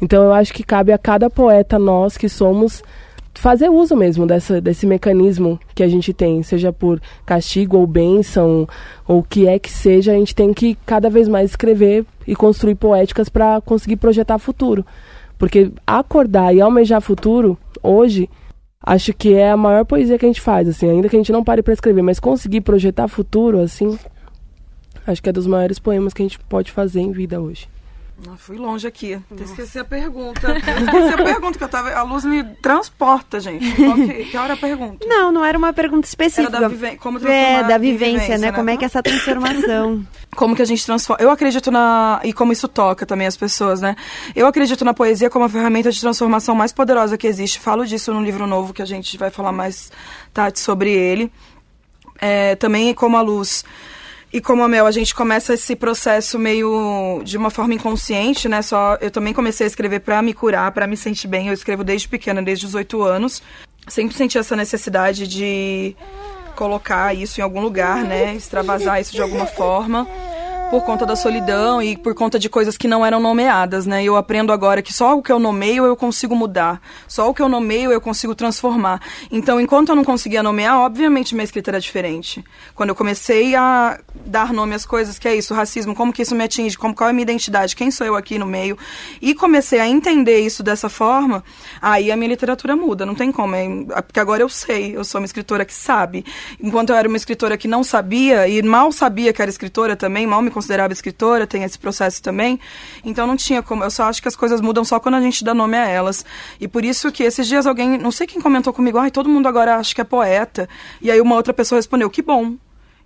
[0.00, 2.82] Então eu acho que cabe a cada poeta nós que somos
[3.34, 8.68] fazer uso mesmo dessa, desse mecanismo que a gente tem, seja por castigo ou bênção,
[9.06, 12.34] ou o que é que seja, a gente tem que cada vez mais escrever e
[12.34, 14.84] construir poéticas para conseguir projetar futuro.
[15.38, 18.28] Porque acordar e almejar futuro, hoje,
[18.80, 21.32] acho que é a maior poesia que a gente faz, assim, ainda que a gente
[21.32, 23.98] não pare para escrever, mas conseguir projetar futuro, assim,
[25.06, 27.68] acho que é dos maiores poemas que a gente pode fazer em vida hoje.
[28.26, 29.14] Ah, fui longe aqui.
[29.14, 30.56] Até esqueci a pergunta.
[30.58, 31.92] esqueci a pergunta que eu tava.
[31.92, 33.64] A luz me transporta, gente.
[33.98, 35.06] Que, que hora é a pergunta?
[35.06, 36.56] Não, não era uma pergunta específica.
[36.56, 36.96] Era da vive...
[36.96, 38.50] Como é, da vivência, vivência né?
[38.50, 38.52] né?
[38.52, 40.06] Como é que é essa transformação?
[40.36, 41.22] como que a gente transforma.
[41.22, 42.20] Eu acredito na.
[42.24, 43.96] E como isso toca também as pessoas, né?
[44.34, 47.58] Eu acredito na poesia como a ferramenta de transformação mais poderosa que existe.
[47.58, 49.90] Falo disso no livro novo que a gente vai falar mais
[50.32, 51.32] tarde sobre ele.
[52.20, 53.64] É, também como a luz
[54.30, 58.60] E como a Mel, a gente começa esse processo meio de uma forma inconsciente, né?
[58.60, 61.48] Só eu também comecei a escrever para me curar, para me sentir bem.
[61.48, 63.42] Eu escrevo desde pequena, desde os oito anos.
[63.86, 65.96] Sempre senti essa necessidade de
[66.54, 68.34] colocar isso em algum lugar, né?
[68.34, 70.06] Extravasar isso de alguma forma
[70.70, 74.04] por conta da solidão e por conta de coisas que não eram nomeadas, né?
[74.04, 77.40] Eu aprendo agora que só o que eu nomeio eu consigo mudar, só o que
[77.40, 79.00] eu nomeio eu consigo transformar.
[79.30, 82.44] Então, enquanto eu não conseguia nomear, obviamente minha escrita era diferente.
[82.74, 86.34] Quando eu comecei a dar nome às coisas, que é isso, racismo, como que isso
[86.34, 88.76] me atinge, como qual é a minha identidade, quem sou eu aqui no meio,
[89.22, 91.42] e comecei a entender isso dessa forma,
[91.80, 93.66] aí a minha literatura muda, não tem como, é,
[94.02, 96.26] porque agora eu sei, eu sou uma escritora que sabe.
[96.62, 100.26] Enquanto eu era uma escritora que não sabia e mal sabia que era escritora também,
[100.26, 102.58] mal me considerava escritora, tem esse processo também.
[103.04, 103.84] Então não tinha como.
[103.84, 106.24] Eu só acho que as coisas mudam só quando a gente dá nome a elas.
[106.60, 109.48] E por isso que esses dias alguém, não sei quem comentou comigo, ai, todo mundo
[109.48, 110.68] agora acha que é poeta.
[111.00, 112.56] E aí uma outra pessoa respondeu, que bom.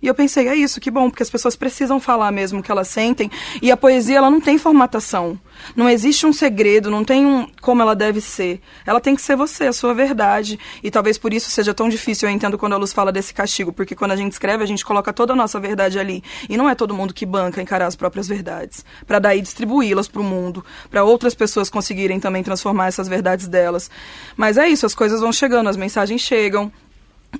[0.03, 2.69] E eu pensei, é isso, que bom, porque as pessoas precisam falar mesmo o que
[2.69, 3.31] elas sentem.
[3.61, 5.39] E a poesia, ela não tem formatação.
[5.77, 8.59] Não existe um segredo, não tem um como ela deve ser.
[8.85, 10.59] Ela tem que ser você, a sua verdade.
[10.83, 13.71] E talvez por isso seja tão difícil, eu entendo quando a Luz fala desse castigo,
[13.71, 16.21] porque quando a gente escreve, a gente coloca toda a nossa verdade ali.
[16.49, 20.19] E não é todo mundo que banca encarar as próprias verdades, para daí distribuí-las para
[20.19, 23.89] o mundo, para outras pessoas conseguirem também transformar essas verdades delas.
[24.35, 26.69] Mas é isso, as coisas vão chegando, as mensagens chegam,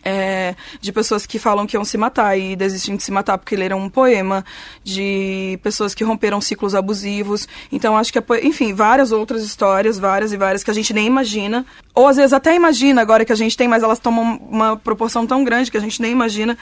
[0.03, 3.55] é, de pessoas que falam que iam se matar e desistem de se matar porque
[3.55, 4.43] leram um poema,
[4.83, 7.47] de pessoas que romperam ciclos abusivos.
[7.71, 11.05] Então, acho que, é, enfim, várias outras histórias, várias e várias que a gente nem
[11.05, 11.65] imagina.
[11.93, 15.27] Ou às vezes até imagina agora que a gente tem, mas elas tomam uma proporção
[15.27, 16.57] tão grande que a gente nem imagina.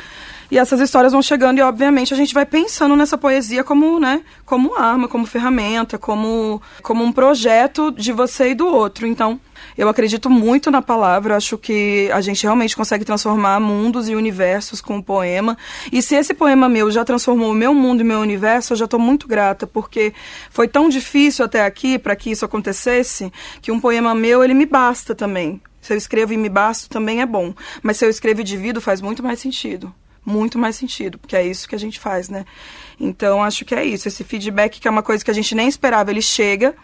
[0.51, 4.21] E essas histórias vão chegando e, obviamente, a gente vai pensando nessa poesia como, né,
[4.45, 9.07] como arma, como ferramenta, como, como um projeto de você e do outro.
[9.07, 9.39] Então,
[9.77, 14.81] eu acredito muito na palavra, acho que a gente realmente consegue transformar mundos e universos
[14.81, 15.57] com o poema.
[15.89, 18.85] E se esse poema meu já transformou o meu mundo e meu universo, eu já
[18.85, 20.13] estou muito grata, porque
[20.49, 24.65] foi tão difícil até aqui para que isso acontecesse, que um poema meu, ele me
[24.65, 25.61] basta também.
[25.79, 27.53] Se eu escrevo e me basto, também é bom.
[27.81, 31.45] Mas se eu escrevo e divido, faz muito mais sentido muito mais sentido, porque é
[31.45, 32.45] isso que a gente faz, né?
[32.99, 34.07] Então, acho que é isso.
[34.07, 36.75] Esse feedback, que é uma coisa que a gente nem esperava, ele chega,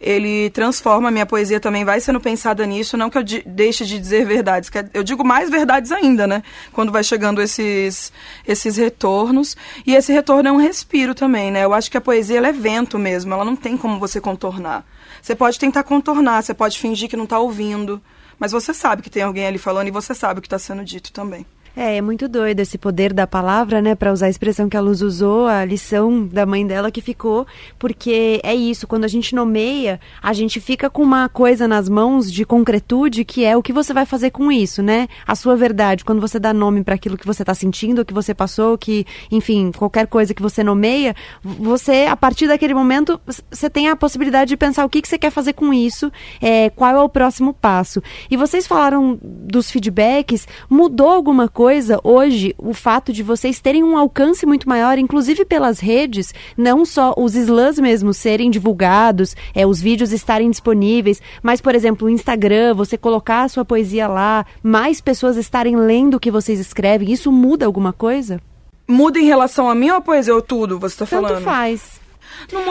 [0.00, 1.08] ele transforma.
[1.08, 2.96] A minha poesia também vai sendo pensada nisso.
[2.96, 6.42] Não que eu deixe de dizer verdades, que eu digo mais verdades ainda, né?
[6.72, 8.12] Quando vai chegando esses,
[8.44, 9.56] esses retornos.
[9.86, 11.64] E esse retorno é um respiro também, né?
[11.64, 14.84] Eu acho que a poesia é vento mesmo, ela não tem como você contornar.
[15.22, 18.02] Você pode tentar contornar, você pode fingir que não está ouvindo,
[18.38, 20.82] mas você sabe que tem alguém ali falando e você sabe o que está sendo
[20.84, 21.46] dito também.
[21.76, 23.94] É, é muito doido esse poder da palavra, né?
[23.94, 27.46] Para usar a expressão que a Luz usou, a lição da mãe dela que ficou,
[27.78, 32.30] porque é isso, quando a gente nomeia, a gente fica com uma coisa nas mãos
[32.30, 35.06] de concretude que é o que você vai fazer com isso, né?
[35.26, 38.12] A sua verdade, quando você dá nome para aquilo que você está sentindo, o que
[38.14, 43.70] você passou, que, enfim, qualquer coisa que você nomeia, você, a partir daquele momento, você
[43.70, 46.96] tem a possibilidade de pensar o que, que você quer fazer com isso, é, qual
[46.96, 48.02] é o próximo passo.
[48.28, 51.59] E vocês falaram dos feedbacks, mudou alguma coisa?
[51.60, 56.86] Coisa hoje o fato de vocês terem um alcance muito maior, inclusive pelas redes, não
[56.86, 62.10] só os slams mesmo serem divulgados, é, os vídeos estarem disponíveis, mas, por exemplo, o
[62.10, 67.12] Instagram, você colocar a sua poesia lá, mais pessoas estarem lendo o que vocês escrevem,
[67.12, 68.40] isso muda alguma coisa?
[68.88, 71.32] Muda em relação a mim ou a poesia ou tudo, você está falando?
[71.32, 71.99] Tanto faz.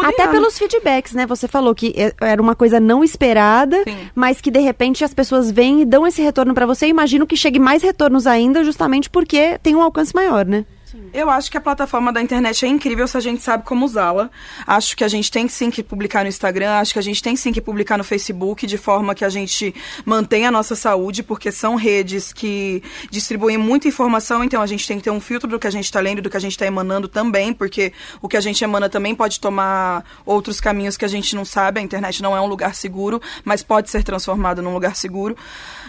[0.03, 0.31] Até nada.
[0.31, 1.25] pelos feedbacks, né?
[1.25, 4.09] Você falou que é, era uma coisa não esperada, Sim.
[4.15, 6.85] mas que de repente as pessoas vêm e dão esse retorno para você.
[6.85, 10.65] Eu imagino que chegue mais retornos ainda, justamente porque tem um alcance maior, né?
[11.13, 14.29] Eu acho que a plataforma da internet é incrível se a gente sabe como usá-la.
[14.65, 17.35] Acho que a gente tem sim que publicar no Instagram, acho que a gente tem
[17.35, 19.73] sim que publicar no Facebook, de forma que a gente
[20.05, 24.97] mantenha a nossa saúde, porque são redes que distribuem muita informação, então a gente tem
[24.97, 26.65] que ter um filtro do que a gente está lendo, do que a gente está
[26.65, 31.09] emanando também, porque o que a gente emana também pode tomar outros caminhos que a
[31.09, 31.79] gente não sabe.
[31.79, 35.35] A internet não é um lugar seguro, mas pode ser transformado num lugar seguro.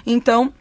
[0.07, 0.53] Então,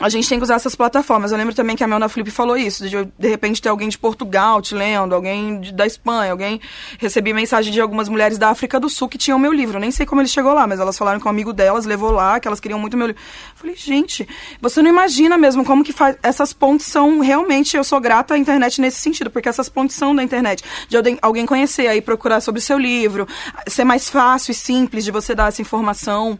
[0.00, 1.32] a gente tem que usar essas plataformas.
[1.32, 3.88] Eu lembro também que a Mel na Flip falou isso, de de repente ter alguém
[3.88, 6.60] de Portugal te lendo, alguém de, da Espanha, alguém.
[6.98, 9.76] Recebi mensagem de algumas mulheres da África do Sul que tinham meu livro.
[9.76, 12.12] Eu nem sei como ele chegou lá, mas elas falaram que um amigo delas levou
[12.12, 13.20] lá, que elas queriam muito meu livro.
[13.20, 14.28] Eu falei, gente,
[14.60, 16.16] você não imagina mesmo como que faz.
[16.22, 17.76] Essas pontes são realmente.
[17.76, 20.62] Eu sou grata à internet nesse sentido, porque essas pontes são da internet.
[20.88, 23.26] De alguém conhecer, aí procurar sobre o seu livro,
[23.66, 26.38] ser mais fácil e simples de você dar essa informação.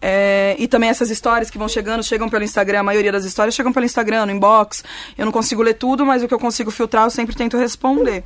[0.00, 3.54] É, e também essas histórias que vão chegando, chegam pelo Instagram, a maioria das histórias
[3.54, 4.84] chegam pelo Instagram, no inbox.
[5.16, 8.24] Eu não consigo ler tudo, mas o que eu consigo filtrar eu sempre tento responder.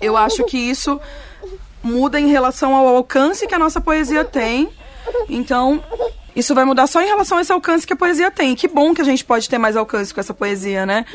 [0.00, 1.00] Eu acho que isso
[1.82, 4.68] muda em relação ao alcance que a nossa poesia tem.
[5.28, 5.82] Então,
[6.34, 8.54] isso vai mudar só em relação a esse alcance que a poesia tem.
[8.54, 11.06] Que bom que a gente pode ter mais alcance com essa poesia, né?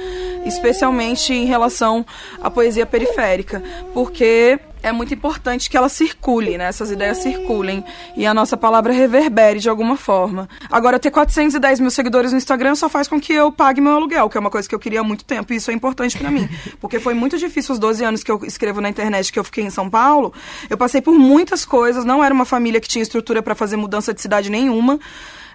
[0.46, 2.06] Especialmente em relação
[2.42, 3.62] à poesia periférica,
[3.94, 6.66] porque é muito importante que ela circule, né?
[6.66, 7.84] Essas ideias circulem
[8.16, 10.50] e a nossa palavra reverbere de alguma forma.
[10.72, 14.30] Agora, ter 410 mil seguidores no Instagram só faz com que eu pague meu aluguel,
[14.30, 16.32] que é uma coisa que eu queria há muito tempo e isso é importante para
[16.32, 16.50] mim.
[16.80, 19.64] Porque foi muito difícil os 12 anos que eu escrevo na internet, que eu fiquei
[19.64, 20.34] em São Paulo.
[20.70, 24.14] Eu passei por muitas coisas, não era uma família que tinha estrutura para fazer mudança
[24.14, 25.00] de cidade nenhuma.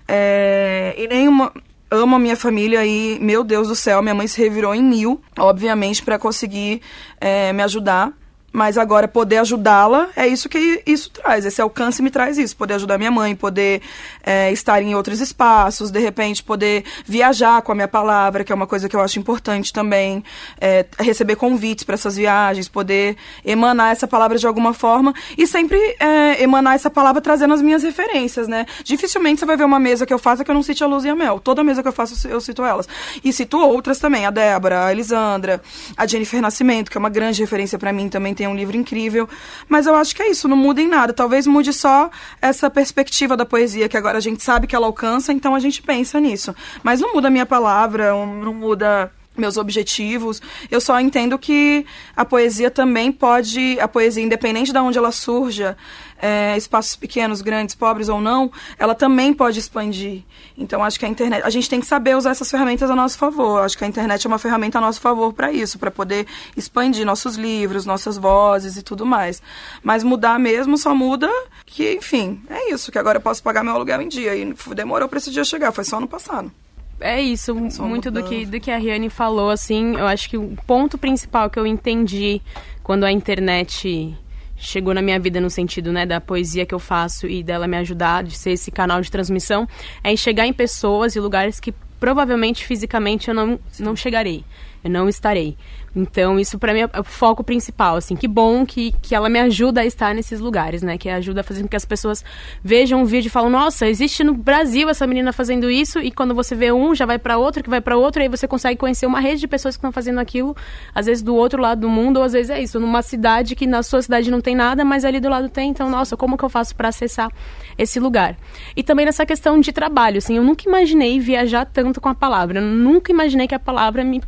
[0.08, 1.52] É, e nenhuma
[1.90, 5.20] amo a minha família e, meu Deus do céu, minha mãe se revirou em mil,
[5.38, 6.80] obviamente, para conseguir
[7.20, 8.12] é, me ajudar
[8.52, 11.44] mas agora poder ajudá-la é isso que isso traz.
[11.44, 12.56] Esse alcance me traz isso.
[12.56, 13.82] Poder ajudar minha mãe, poder
[14.24, 18.54] é, estar em outros espaços, de repente poder viajar com a minha palavra, que é
[18.54, 20.24] uma coisa que eu acho importante também.
[20.58, 25.78] É, receber convites para essas viagens, poder emanar essa palavra de alguma forma e sempre
[26.00, 28.64] é, emanar essa palavra trazendo as minhas referências, né?
[28.82, 31.04] Dificilmente você vai ver uma mesa que eu faça que eu não cite a Luz
[31.04, 31.40] e a Mel.
[31.40, 32.88] Toda mesa que eu faço eu cito elas.
[33.22, 35.60] E cito outras também, a Débora, a Elisandra,
[35.96, 38.76] a Jennifer Nascimento, que é uma grande referência para mim, também tem tem um livro
[38.76, 39.28] incrível.
[39.68, 41.12] Mas eu acho que é isso, não muda em nada.
[41.12, 42.08] Talvez mude só
[42.40, 45.82] essa perspectiva da poesia, que agora a gente sabe que ela alcança, então a gente
[45.82, 46.54] pensa nisso.
[46.82, 50.40] Mas não muda a minha palavra, não muda meus objetivos.
[50.70, 51.84] Eu só entendo que
[52.16, 55.76] a poesia também pode, a poesia, independente de onde ela surja,
[56.20, 60.22] é, espaços pequenos, grandes, pobres ou não, ela também pode expandir.
[60.56, 61.42] Então, acho que a internet.
[61.44, 63.62] A gente tem que saber usar essas ferramentas a nosso favor.
[63.62, 66.26] Acho que a internet é uma ferramenta a nosso favor para isso, para poder
[66.56, 69.42] expandir nossos livros, nossas vozes e tudo mais.
[69.82, 71.30] Mas mudar mesmo só muda
[71.64, 74.34] que, enfim, é isso, que agora eu posso pagar meu aluguel em dia.
[74.34, 76.50] E demorou para esse dia chegar, foi só no passado.
[76.98, 80.56] É isso, muito do que, do que a Riane falou, assim, eu acho que o
[80.66, 82.40] ponto principal que eu entendi
[82.82, 84.16] quando a internet
[84.56, 87.76] chegou na minha vida no sentido né, da poesia que eu faço e dela me
[87.76, 89.68] ajudar, de ser esse canal de transmissão,
[90.02, 94.44] é em chegar em pessoas e lugares que provavelmente fisicamente eu não, não chegarei,
[94.82, 95.56] eu não estarei.
[95.96, 98.14] Então, isso para mim é o foco principal, assim.
[98.14, 100.98] Que bom que, que ela me ajuda a estar nesses lugares, né?
[100.98, 102.22] Que ajuda a fazer com que as pessoas
[102.62, 106.34] vejam um vídeo e falam, nossa, existe no Brasil essa menina fazendo isso, e quando
[106.34, 108.78] você vê um, já vai para outro, que vai para outro, e aí você consegue
[108.78, 110.54] conhecer uma rede de pessoas que estão fazendo aquilo,
[110.94, 113.66] às vezes do outro lado do mundo, ou às vezes é isso, numa cidade que
[113.66, 116.44] na sua cidade não tem nada, mas ali do lado tem, então, nossa, como que
[116.44, 117.32] eu faço para acessar
[117.78, 118.36] esse lugar?
[118.76, 122.60] E também nessa questão de trabalho, assim, eu nunca imaginei viajar tanto com a palavra,
[122.60, 124.20] eu nunca imaginei que a palavra me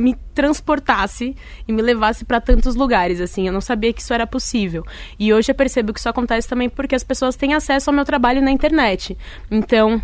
[0.00, 1.36] me transportasse
[1.68, 3.46] e me levasse para tantos lugares, assim.
[3.46, 4.84] Eu não sabia que isso era possível.
[5.18, 8.04] E hoje eu percebo que isso acontece também porque as pessoas têm acesso ao meu
[8.04, 9.16] trabalho na internet.
[9.50, 10.02] Então,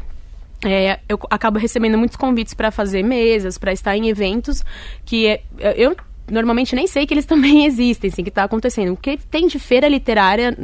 [0.64, 4.64] é, eu acabo recebendo muitos convites para fazer mesas, para estar em eventos
[5.04, 5.42] que é,
[5.76, 5.96] eu
[6.30, 8.92] normalmente nem sei que eles também existem, assim, que está acontecendo.
[8.92, 10.56] O que tem de feira literária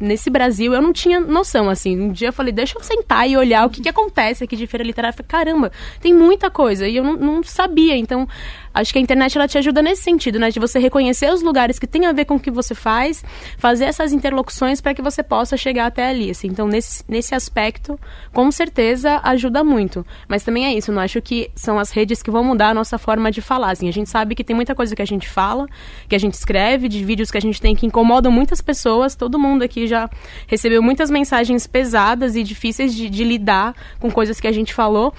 [0.00, 2.00] nesse Brasil, eu não tinha noção, assim.
[2.00, 4.66] Um dia eu falei, deixa eu sentar e olhar o que, que acontece aqui de
[4.66, 5.12] feira literária.
[5.12, 6.88] Eu falei, caramba, tem muita coisa.
[6.88, 7.96] E eu não, não sabia.
[7.96, 8.26] Então,
[8.72, 10.50] Acho que a internet ela te ajuda nesse sentido, né?
[10.50, 13.24] De você reconhecer os lugares que tem a ver com o que você faz,
[13.58, 16.30] fazer essas interlocuções para que você possa chegar até ali.
[16.30, 16.46] Assim.
[16.48, 17.98] Então, nesse, nesse aspecto,
[18.32, 20.06] com certeza ajuda muito.
[20.28, 22.96] Mas também é isso, não acho que são as redes que vão mudar a nossa
[22.96, 23.72] forma de falar.
[23.72, 23.88] Assim.
[23.88, 25.66] A gente sabe que tem muita coisa que a gente fala,
[26.08, 29.16] que a gente escreve, de vídeos que a gente tem que incomodam muitas pessoas.
[29.16, 30.08] Todo mundo aqui já
[30.46, 35.12] recebeu muitas mensagens pesadas e difíceis de, de lidar com coisas que a gente falou.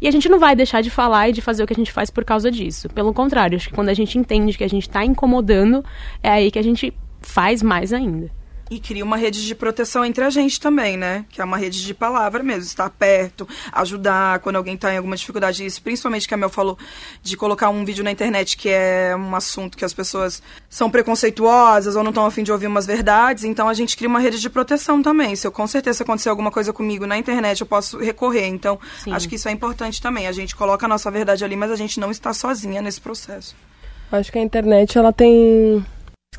[0.00, 1.92] E a gente não vai deixar de falar e de fazer o que a gente
[1.92, 2.88] faz por causa disso.
[2.88, 5.84] Pelo contrário, acho que quando a gente entende que a gente está incomodando,
[6.22, 8.30] é aí que a gente faz mais ainda.
[8.70, 11.24] E cria uma rede de proteção entre a gente também, né?
[11.30, 15.16] Que é uma rede de palavra mesmo, estar perto, ajudar quando alguém está em alguma
[15.16, 15.64] dificuldade.
[15.64, 16.76] Isso, principalmente que a Mel falou
[17.22, 21.96] de colocar um vídeo na internet que é um assunto que as pessoas são preconceituosas
[21.96, 23.44] ou não estão afim de ouvir umas verdades.
[23.44, 25.34] Então a gente cria uma rede de proteção também.
[25.34, 28.46] Se eu com certeza acontecer alguma coisa comigo na internet, eu posso recorrer.
[28.46, 29.12] Então Sim.
[29.12, 30.26] acho que isso é importante também.
[30.26, 33.56] A gente coloca a nossa verdade ali, mas a gente não está sozinha nesse processo.
[34.10, 35.84] Acho que a internet ela tem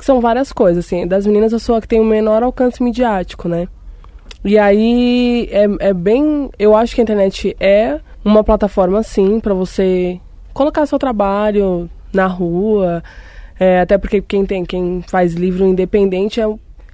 [0.00, 1.06] que são várias coisas, assim.
[1.06, 3.68] Das meninas, eu sou a que tem o menor alcance midiático, né?
[4.44, 6.50] E aí, é, é bem...
[6.58, 10.18] Eu acho que a internet é uma plataforma, sim, para você
[10.52, 13.02] colocar seu trabalho na rua.
[13.58, 16.46] É, até porque quem tem, quem faz livro independente é,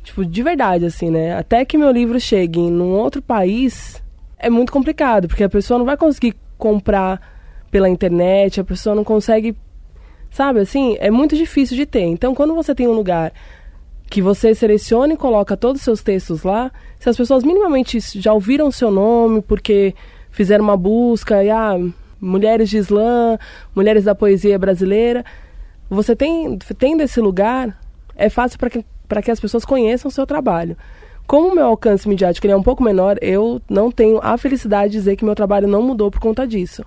[0.03, 1.37] tipo, de verdade, assim, né?
[1.37, 4.03] Até que meu livro chegue em um outro país,
[4.37, 7.21] é muito complicado, porque a pessoa não vai conseguir comprar
[7.71, 9.57] pela internet, a pessoa não consegue
[10.31, 10.97] Sabe assim?
[11.01, 12.03] É muito difícil de ter.
[12.03, 13.33] Então, quando você tem um lugar
[14.09, 18.33] que você seleciona e coloca todos os seus textos lá, se as pessoas minimamente já
[18.33, 19.95] ouviram o seu nome porque
[20.31, 21.77] fizeram uma busca e ah,
[22.21, 23.39] mulheres de Islã,
[23.75, 25.25] mulheres da poesia brasileira,
[25.89, 27.79] você tem tendo esse lugar,
[28.15, 28.85] é fácil para que,
[29.23, 30.77] que as pessoas conheçam o seu trabalho.
[31.27, 34.99] Como o meu alcance midiático é um pouco menor, eu não tenho a felicidade de
[34.99, 36.85] dizer que meu trabalho não mudou por conta disso.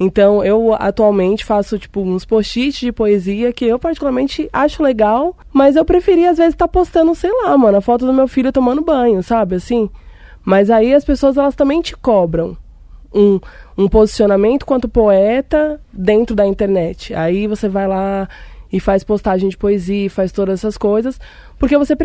[0.00, 5.74] Então, eu atualmente faço, tipo, uns post-its de poesia que eu particularmente acho legal, mas
[5.74, 8.52] eu preferia, às vezes, estar tá postando, sei lá, mano, a foto do meu filho
[8.52, 9.90] tomando banho, sabe, assim?
[10.44, 12.56] Mas aí as pessoas, elas também te cobram
[13.12, 13.40] um,
[13.76, 17.12] um posicionamento quanto poeta dentro da internet.
[17.14, 18.28] Aí você vai lá
[18.72, 21.18] e faz postagem de poesia, faz todas essas coisas,
[21.58, 21.96] porque você,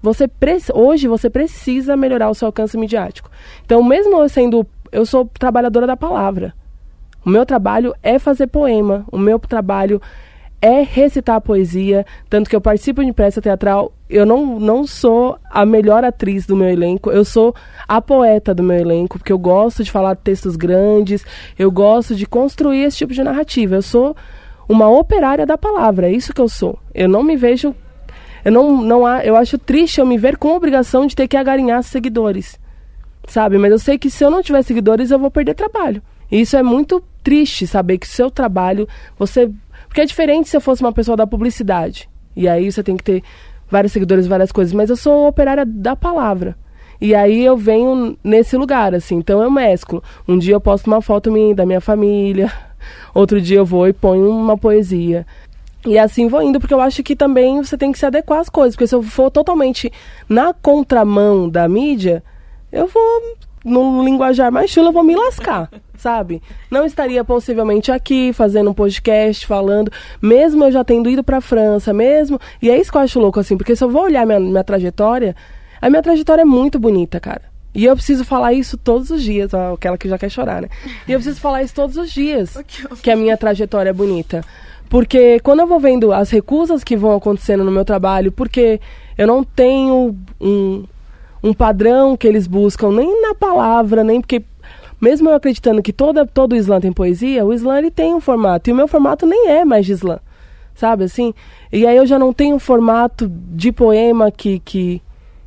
[0.00, 0.30] você
[0.72, 3.30] hoje você precisa melhorar o seu alcance midiático.
[3.64, 6.54] Então, mesmo eu sendo, eu sou trabalhadora da palavra.
[7.24, 10.00] O meu trabalho é fazer poema, o meu trabalho
[10.60, 13.92] é recitar poesia, tanto que eu participo de peça teatral.
[14.08, 17.54] Eu não, não sou a melhor atriz do meu elenco, eu sou
[17.88, 21.24] a poeta do meu elenco, porque eu gosto de falar textos grandes,
[21.58, 23.74] eu gosto de construir esse tipo de narrativa.
[23.74, 24.16] Eu sou
[24.68, 26.78] uma operária da palavra, é isso que eu sou.
[26.94, 27.74] Eu não me vejo
[28.44, 31.28] eu não não há, eu acho triste eu me ver com a obrigação de ter
[31.28, 32.58] que agarinhar seguidores.
[33.28, 33.56] Sabe?
[33.56, 36.02] Mas eu sei que se eu não tiver seguidores, eu vou perder trabalho.
[36.30, 39.50] E isso é muito triste saber que o seu trabalho, você,
[39.88, 42.08] porque é diferente se eu fosse uma pessoa da publicidade.
[42.34, 43.22] E aí você tem que ter
[43.70, 46.56] vários seguidores, várias coisas, mas eu sou operária da palavra.
[47.00, 49.16] E aí eu venho nesse lugar, assim.
[49.16, 50.00] Então eu mesclo.
[50.28, 52.52] Um dia eu posto uma foto minha, da minha família.
[53.12, 55.26] Outro dia eu vou e ponho uma poesia.
[55.84, 58.48] E assim vou indo, porque eu acho que também você tem que se adequar às
[58.48, 58.76] coisas.
[58.76, 59.92] Porque se eu for totalmente
[60.28, 62.22] na contramão da mídia,
[62.70, 66.42] eu vou, num linguajar mais chulo, eu vou me lascar, sabe?
[66.70, 69.90] Não estaria possivelmente aqui fazendo um podcast, falando,
[70.20, 72.40] mesmo eu já tendo ido pra França, mesmo.
[72.60, 74.64] E é isso que eu acho louco, assim, porque se eu vou olhar minha, minha
[74.64, 75.36] trajetória,
[75.80, 77.42] a minha trajetória é muito bonita, cara.
[77.74, 80.68] E eu preciso falar isso todos os dias, ó, aquela que já quer chorar, né?
[81.08, 82.56] E eu preciso falar isso todos os dias,
[83.02, 84.44] que a minha trajetória é bonita.
[84.90, 88.78] Porque quando eu vou vendo as recusas que vão acontecendo no meu trabalho, porque
[89.16, 90.84] eu não tenho um,
[91.42, 94.42] um padrão que eles buscam, nem na palavra, nem porque
[95.00, 98.70] mesmo eu acreditando que toda, todo Islã tem poesia, o Islã ele tem um formato,
[98.70, 100.20] e o meu formato nem é mais de Islã,
[100.74, 101.34] sabe assim?
[101.72, 105.02] E aí eu já não tenho um formato de poema que, que,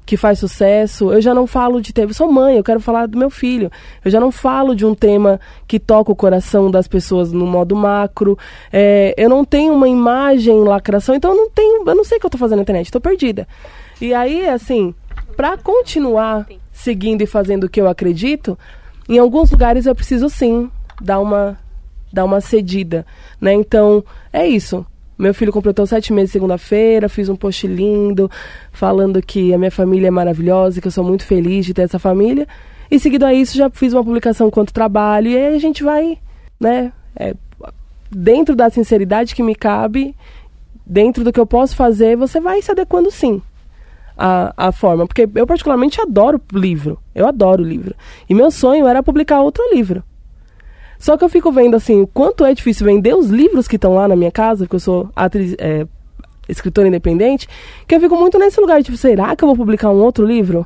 [0.05, 1.13] que faz sucesso.
[1.13, 2.11] Eu já não falo de tema.
[2.13, 3.71] Sou mãe, eu quero falar do meu filho.
[4.03, 7.75] Eu já não falo de um tema que toca o coração das pessoas no modo
[7.75, 8.35] macro.
[8.73, 11.87] É, eu não tenho uma imagem lacração, então eu não tenho.
[11.87, 13.47] Eu não sei o que eu estou fazendo na internet, estou perdida.
[14.01, 14.95] E aí, assim,
[15.35, 18.57] para continuar seguindo e fazendo o que eu acredito,
[19.07, 20.69] em alguns lugares eu preciso sim
[21.01, 21.57] dar uma
[22.11, 23.05] dar uma cedida,
[23.41, 23.53] né?
[23.53, 24.85] Então, é isso.
[25.17, 28.31] Meu filho completou sete meses segunda-feira, fiz um post lindo,
[28.71, 31.99] falando que a minha família é maravilhosa, que eu sou muito feliz de ter essa
[31.99, 32.47] família.
[32.89, 36.17] E seguido a isso, já fiz uma publicação quanto trabalho, e aí a gente vai,
[36.57, 37.33] né, é,
[38.09, 40.15] dentro da sinceridade que me cabe,
[40.85, 43.41] dentro do que eu posso fazer, você vai se adequando sim
[44.17, 45.05] à, à forma.
[45.07, 47.95] Porque eu particularmente adoro livro, eu adoro livro.
[48.29, 50.03] E meu sonho era publicar outro livro.
[50.97, 53.93] Só que eu fico vendo assim, o quanto é difícil vender os livros que estão
[53.93, 55.85] lá na minha casa, porque eu sou atriz, é,
[56.47, 57.47] escritora independente,
[57.87, 60.65] que eu fico muito nesse lugar, tipo, será que eu vou publicar um outro livro?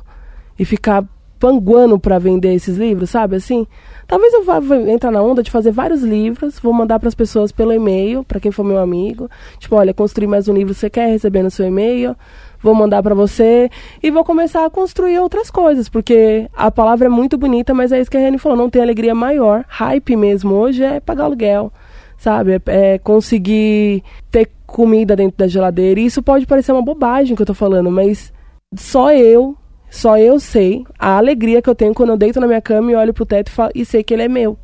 [0.58, 1.04] E ficar
[1.40, 3.34] panguando para vender esses livros, sabe?
[3.34, 3.66] Assim,
[4.06, 7.50] talvez eu vá entrar na onda de fazer vários livros, vou mandar para as pessoas
[7.50, 9.28] pelo e-mail, para quem for meu amigo.
[9.58, 12.14] Tipo, olha, construir mais um livro você quer receber no seu e-mail?
[12.62, 13.70] Vou mandar para você
[14.02, 18.00] e vou começar a construir outras coisas, porque a palavra é muito bonita, mas é
[18.00, 19.64] isso que a Reni falou, não tem alegria maior.
[19.68, 21.72] Hype mesmo hoje é pagar aluguel,
[22.18, 22.52] sabe?
[22.52, 26.00] É, é conseguir ter comida dentro da geladeira.
[26.00, 28.32] E isso pode parecer uma bobagem que eu tô falando, mas
[28.76, 29.56] só eu,
[29.90, 32.94] só eu sei a alegria que eu tenho quando eu deito na minha cama e
[32.94, 34.56] olho pro teto e, falo, e sei que ele é meu.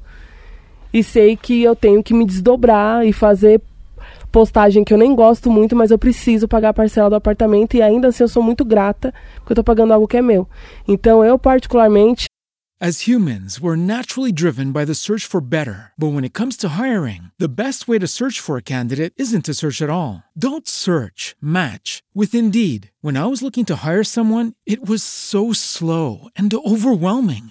[0.92, 3.60] E sei que eu tenho que me desdobrar e fazer
[4.36, 7.80] postagem que eu nem gosto muito, mas eu preciso pagar a parcela do apartamento e
[7.80, 10.46] ainda assim eu sou muito grata porque eu tô pagando algo que é meu.
[10.86, 12.26] Então eu particularmente
[12.78, 15.92] As humans, we're naturally driven by the search for better.
[15.96, 19.46] But when it comes to hiring, the best way to search for a candidate isn't
[19.46, 20.22] to search at all.
[20.36, 22.90] Don't search, match with Indeed.
[23.00, 27.50] When I was looking to hire someone, it was so slow and overwhelming.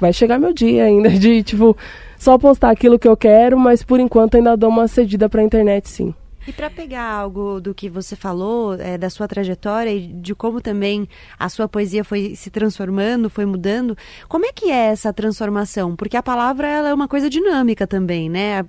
[0.00, 1.76] Vai chegar meu dia ainda de, tipo,
[2.18, 5.88] só postar aquilo que eu quero, mas por enquanto ainda dou uma cedida pra internet,
[5.88, 6.14] sim.
[6.46, 10.60] E para pegar algo do que você falou, é, da sua trajetória e de como
[10.60, 13.96] também a sua poesia foi se transformando, foi mudando,
[14.28, 15.94] como é que é essa transformação?
[15.94, 18.64] Porque a palavra ela é uma coisa dinâmica também, né?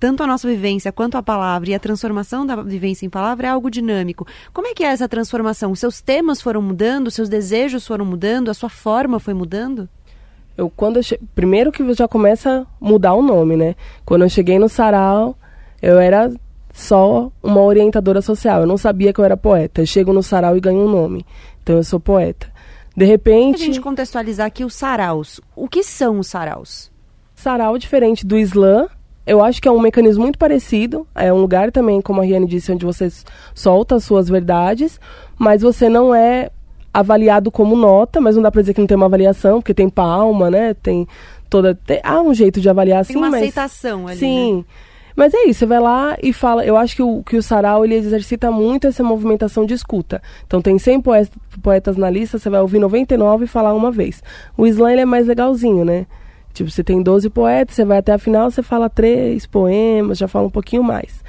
[0.00, 3.50] Tanto a nossa vivência quanto a palavra e a transformação da vivência em palavra é
[3.50, 4.26] algo dinâmico.
[4.50, 5.74] Como é que é essa transformação?
[5.74, 9.86] Seus temas foram mudando, seus desejos foram mudando, a sua forma foi mudando?
[10.56, 11.18] Eu quando eu che...
[11.34, 13.74] primeiro que já começa a mudar o nome, né?
[14.04, 15.36] Quando eu cheguei no sarau,
[15.82, 16.32] eu era
[16.72, 18.60] só uma orientadora social.
[18.60, 19.82] Eu não sabia que eu era poeta.
[19.82, 21.24] Eu chego no sarau e ganho um nome.
[21.62, 22.46] Então eu sou poeta.
[22.96, 23.62] De repente.
[23.62, 25.40] A gente contextualizar aqui os saraus.
[25.54, 26.90] O que são os saraus?
[27.34, 28.88] Sarau, diferente do Islã,
[29.26, 31.06] eu acho que é um mecanismo muito parecido.
[31.14, 33.10] É um lugar também, como a Riane disse, onde você
[33.54, 34.98] solta as suas verdades,
[35.38, 36.50] mas você não é
[37.00, 39.88] avaliado como nota, mas não dá para dizer que não tem uma avaliação, porque tem
[39.88, 40.74] palma, né?
[40.74, 41.06] Tem
[41.50, 41.74] toda.
[41.74, 43.42] Tem, há um jeito de avaliar tem sim, uma mas.
[43.42, 44.18] aceitação ali.
[44.18, 44.56] Sim.
[44.56, 44.64] Né?
[45.14, 46.64] Mas é isso, você vai lá e fala.
[46.64, 50.22] Eu acho que o, que o sarau ele exercita muito essa movimentação de escuta.
[50.46, 51.30] Então tem 100 poetas,
[51.62, 54.22] poetas na lista, você vai ouvir 99 e falar uma vez.
[54.56, 56.06] O slam ele é mais legalzinho, né?
[56.52, 60.26] Tipo, você tem 12 poetas, você vai até a final, você fala três poemas, já
[60.26, 61.22] fala um pouquinho mais.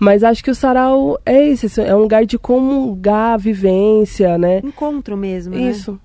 [0.00, 4.60] Mas acho que o sarau é isso, é um lugar de comungar a vivência, né?
[4.64, 5.70] Encontro mesmo, né?
[5.70, 6.00] Isso.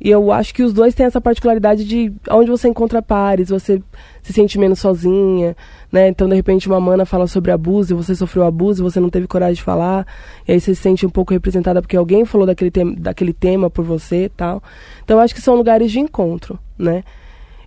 [0.00, 3.80] E eu acho que os dois têm essa particularidade de onde você encontra pares, você
[4.20, 5.54] se sente menos sozinha,
[5.92, 6.08] né?
[6.08, 9.10] Então, de repente, uma mana fala sobre abuso e você sofreu abuso e você não
[9.10, 10.04] teve coragem de falar,
[10.48, 13.70] e aí você se sente um pouco representada porque alguém falou daquele, tema, daquele tema
[13.70, 14.60] por você e tal.
[15.04, 17.04] Então, eu acho que são lugares de encontro, né?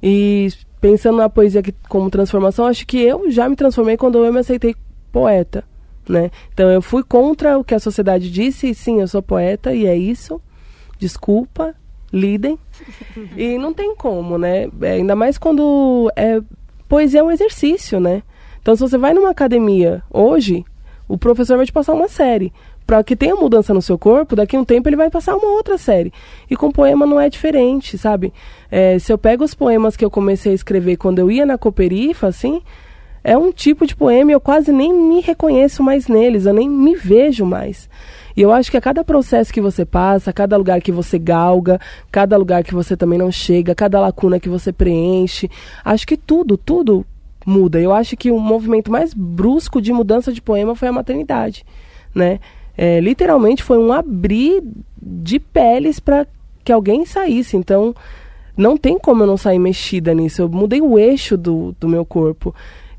[0.02, 0.50] E
[0.82, 4.40] pensando na poesia que, como transformação, acho que eu já me transformei quando eu me
[4.40, 4.76] aceitei
[5.14, 5.64] poeta,
[6.10, 6.32] né?
[6.52, 9.86] Então, eu fui contra o que a sociedade disse, e sim, eu sou poeta e
[9.86, 10.42] é isso.
[11.00, 11.76] Desculpa,
[12.12, 12.58] lidem.
[13.38, 14.68] E não tem como, né?
[14.82, 16.42] É, ainda mais quando é
[16.90, 18.24] poesia é um exercício, né?
[18.62, 20.66] Então, se você vai numa academia hoje,
[21.08, 22.52] o professor vai te passar uma série.
[22.86, 25.48] Para que tenha mudança no seu corpo, daqui a um tempo ele vai passar uma
[25.48, 26.12] outra série.
[26.50, 28.34] E com poema não é diferente, sabe?
[28.70, 31.58] É, se eu pego os poemas que eu comecei a escrever quando eu ia na
[31.58, 32.62] Cooperifa, assim,
[33.24, 36.70] é um tipo de poema e eu quase nem me reconheço mais neles, eu nem
[36.70, 37.90] me vejo mais.
[38.36, 41.80] E eu acho que a cada processo que você passa, cada lugar que você galga,
[42.12, 45.50] cada lugar que você também não chega, cada lacuna que você preenche,
[45.86, 47.06] acho que tudo, tudo
[47.46, 47.80] muda.
[47.80, 51.64] Eu acho que o movimento mais brusco de mudança de poema foi a maternidade,
[52.14, 52.40] né?
[52.76, 54.64] É, literalmente foi um abrir
[55.00, 56.26] de peles para
[56.64, 57.56] que alguém saísse.
[57.56, 57.94] Então,
[58.58, 60.42] não tem como eu não sair mexida nisso.
[60.42, 62.54] Eu mudei o eixo do, do meu corpo.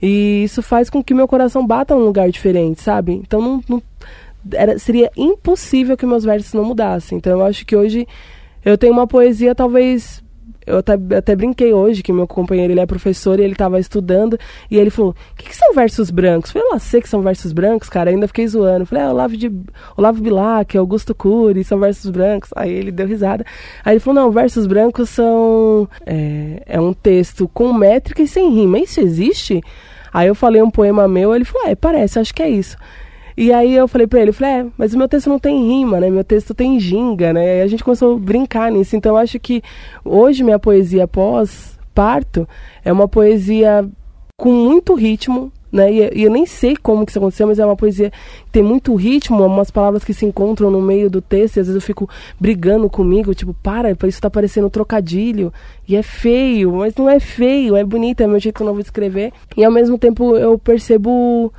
[0.06, 3.12] E isso faz com que meu coração bata num lugar diferente, sabe?
[3.12, 3.82] Então, não, não
[4.52, 7.16] era, seria impossível que meus versos não mudassem.
[7.16, 8.06] Então eu acho que hoje
[8.62, 10.22] eu tenho uma poesia talvez
[10.66, 14.38] eu até, até brinquei hoje que meu companheiro ele é professor e ele estava estudando
[14.70, 17.22] e ele falou: "O que, que, são versos brancos?" Eu falei: "Lá sei que são
[17.22, 18.10] versos brancos, cara".
[18.10, 18.82] Eu ainda fiquei zoando.
[18.82, 19.50] Eu falei: "É Olavo de
[19.96, 22.50] Olavo Bilac, Augusto Cury, são versos brancos".
[22.54, 23.44] Aí ele deu risada.
[23.82, 28.50] Aí ele falou: "Não, versos brancos são é, é um texto com métrica e sem
[28.50, 28.78] rima.
[28.78, 29.62] Isso existe?"
[30.14, 32.76] Aí eu falei um poema meu, ele falou: "É, parece, acho que é isso".
[33.36, 35.98] E aí eu falei pra ele, falei, é, mas o meu texto não tem rima,
[35.98, 36.08] né?
[36.08, 37.58] Meu texto tem ginga, né?
[37.58, 38.94] E a gente começou a brincar nisso.
[38.94, 39.60] Então acho que
[40.04, 42.48] hoje minha poesia pós-parto
[42.84, 43.88] é uma poesia
[44.36, 45.92] com muito ritmo, né?
[45.92, 48.62] E, e, eu nem sei como que isso aconteceu, mas é uma poesia que tem
[48.62, 51.84] muito ritmo, umas palavras que se encontram no meio do texto, e às vezes eu
[51.84, 52.08] fico
[52.38, 55.52] brigando comigo, tipo, para, isso tá parecendo um trocadilho,
[55.88, 59.32] e é feio, mas não é feio, é bonito, é meu jeito novo de escrever.
[59.56, 61.52] E ao mesmo tempo eu percebo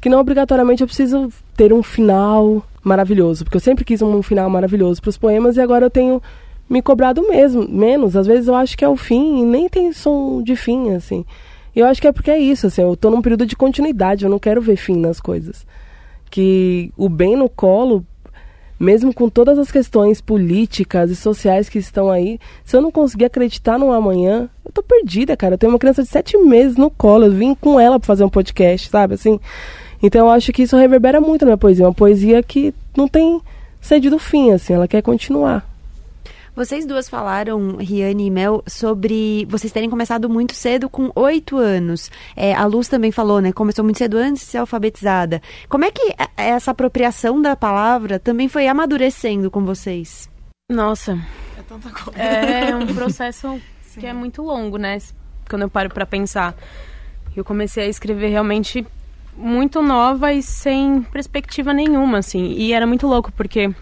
[0.00, 4.50] que não obrigatoriamente eu preciso ter um final maravilhoso, porque eu sempre quis um final
[4.50, 6.20] maravilhoso para os poemas e agora eu tenho
[6.68, 8.16] me cobrado mesmo, menos.
[8.16, 11.24] Às vezes eu acho que é o fim e nem tem som de fim, assim.
[11.74, 14.24] E eu acho que é porque é isso, assim, eu estou num período de continuidade,
[14.24, 15.66] eu não quero ver fim nas coisas.
[16.30, 18.04] Que o bem no colo
[18.82, 23.26] mesmo com todas as questões políticas e sociais que estão aí, se eu não conseguir
[23.26, 25.54] acreditar no amanhã, eu tô perdida, cara.
[25.54, 28.24] Eu tenho uma criança de sete meses no colo, eu vim com ela para fazer
[28.24, 29.14] um podcast, sabe?
[29.14, 29.38] Assim,
[30.02, 31.86] então eu acho que isso reverbera muito na minha poesia.
[31.86, 33.40] Uma poesia que não tem
[33.80, 35.64] sede do fim, assim, ela quer continuar.
[36.54, 42.10] Vocês duas falaram, Riane e Mel, sobre vocês terem começado muito cedo, com oito anos.
[42.36, 43.52] É, a Luz também falou, né?
[43.52, 45.40] Começou muito cedo antes de ser alfabetizada.
[45.66, 50.30] Como é que essa apropriação da palavra também foi amadurecendo com vocês?
[50.70, 51.18] Nossa.
[51.58, 52.20] É tanta coisa.
[52.20, 53.58] É um processo
[53.98, 54.98] que é muito longo, né?
[55.48, 56.54] Quando eu paro para pensar.
[57.34, 58.86] Eu comecei a escrever realmente
[59.34, 62.52] muito nova e sem perspectiva nenhuma, assim.
[62.52, 63.74] E era muito louco, porque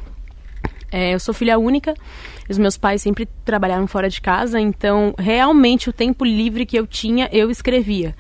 [0.92, 1.94] é, eu sou filha única
[2.52, 6.86] os meus pais sempre trabalharam fora de casa, então realmente o tempo livre que eu
[6.86, 8.14] tinha, eu escrevia.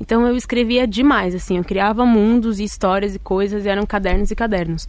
[0.00, 4.30] Então eu escrevia demais, assim, eu criava mundos e histórias e coisas, e eram cadernos
[4.30, 4.88] e cadernos.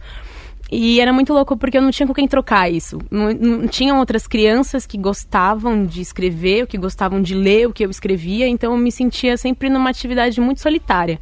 [0.70, 2.98] E era muito louco porque eu não tinha com quem trocar isso.
[3.10, 7.84] Não, não tinham outras crianças que gostavam de escrever, que gostavam de ler o que
[7.84, 11.18] eu escrevia, então eu me sentia sempre numa atividade muito solitária.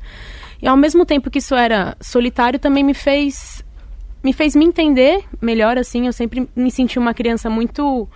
[0.61, 3.65] E ao mesmo tempo que isso era solitário, também me fez
[4.27, 6.07] me fez me entender melhor, assim.
[6.07, 8.09] Eu sempre me senti uma criança muito,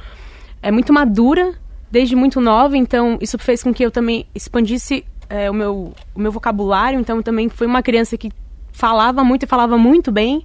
[0.60, 1.54] é, muito madura,
[1.88, 2.76] desde muito nova.
[2.76, 6.98] Então, isso fez com que eu também expandisse é, o, meu, o meu vocabulário.
[6.98, 8.32] Então, eu também fui uma criança que
[8.72, 10.44] falava muito e falava muito bem.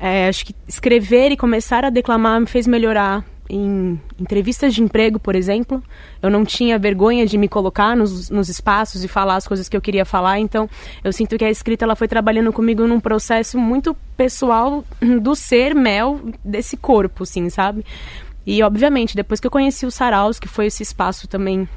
[0.00, 5.18] É, acho que escrever e começar a declamar me fez melhorar em entrevistas de emprego,
[5.18, 5.82] por exemplo.
[6.22, 9.76] Eu não tinha vergonha de me colocar nos, nos espaços e falar as coisas que
[9.76, 10.38] eu queria falar.
[10.38, 10.68] Então,
[11.02, 14.84] eu sinto que a escrita ela foi trabalhando comigo num processo muito pessoal
[15.20, 17.84] do ser mel desse corpo, sim, sabe?
[18.46, 21.68] E, obviamente, depois que eu conheci o Saraus, que foi esse espaço também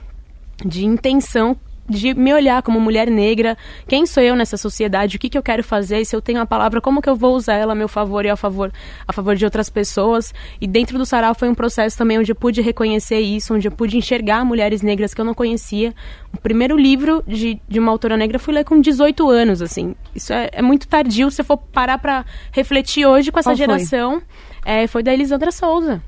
[0.66, 1.56] de intenção
[1.88, 3.58] de me olhar como mulher negra,
[3.88, 6.46] quem sou eu nessa sociedade, o que, que eu quero fazer, se eu tenho a
[6.46, 8.72] palavra, como que eu vou usar ela a meu favor e a favor,
[9.08, 10.34] a favor de outras pessoas.
[10.60, 13.72] E dentro do sarau foi um processo também onde eu pude reconhecer isso, onde eu
[13.72, 15.94] pude enxergar mulheres negras que eu não conhecia.
[16.34, 19.96] O primeiro livro de, de uma autora negra fui ler com 18 anos, assim.
[20.14, 23.56] Isso é, é muito tardio, se eu for parar para refletir hoje com essa Qual
[23.56, 24.22] geração.
[24.64, 24.74] Foi?
[24.74, 26.02] É, foi da Elisandra Souza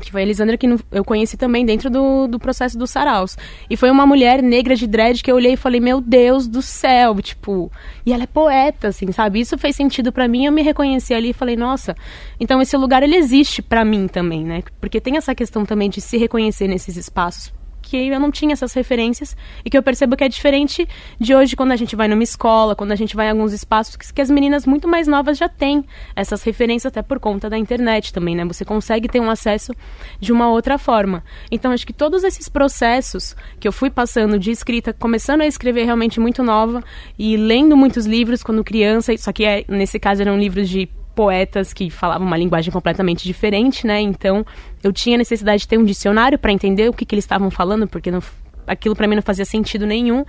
[0.00, 3.36] que foi a Elisandra que eu conheci também dentro do, do processo dos saraus.
[3.68, 6.62] E foi uma mulher negra de dread que eu olhei e falei, meu Deus do
[6.62, 7.70] céu, tipo...
[8.04, 9.40] E ela é poeta, assim, sabe?
[9.40, 11.94] Isso fez sentido para mim, eu me reconheci ali e falei, nossa,
[12.40, 14.62] então esse lugar, ele existe para mim também, né?
[14.80, 17.52] Porque tem essa questão também de se reconhecer nesses espaços
[17.82, 21.56] que eu não tinha essas referências e que eu percebo que é diferente de hoje
[21.56, 24.20] quando a gente vai numa escola, quando a gente vai em alguns espaços que, que
[24.22, 28.34] as meninas muito mais novas já têm essas referências até por conta da internet também,
[28.34, 28.44] né?
[28.44, 29.72] Você consegue ter um acesso
[30.20, 31.24] de uma outra forma.
[31.50, 35.84] Então acho que todos esses processos que eu fui passando de escrita, começando a escrever
[35.84, 36.82] realmente muito nova
[37.18, 41.72] e lendo muitos livros quando criança, só que é, nesse caso eram livros de poetas
[41.72, 44.00] que falavam uma linguagem completamente diferente, né?
[44.00, 44.44] Então,
[44.82, 47.86] eu tinha necessidade de ter um dicionário para entender o que, que eles estavam falando,
[47.86, 48.20] porque não,
[48.66, 50.24] aquilo para mim não fazia sentido nenhum.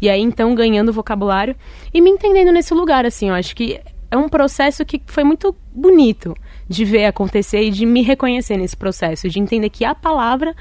[0.00, 1.54] E aí, então, ganhando vocabulário
[1.92, 3.80] e me entendendo nesse lugar, assim, eu acho que
[4.10, 6.34] é um processo que foi muito bonito
[6.68, 10.54] de ver acontecer e de me reconhecer nesse processo, de entender que a palavra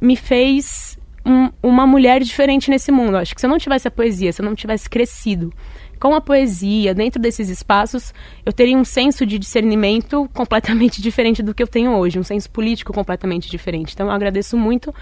[0.00, 3.12] me fez um, uma mulher diferente nesse mundo.
[3.12, 5.52] Eu acho que se eu não tivesse a poesia, se eu não tivesse crescido
[6.00, 11.52] com a poesia, dentro desses espaços, eu teria um senso de discernimento completamente diferente do
[11.52, 13.92] que eu tenho hoje, um senso político completamente diferente.
[13.92, 14.94] Então eu agradeço muito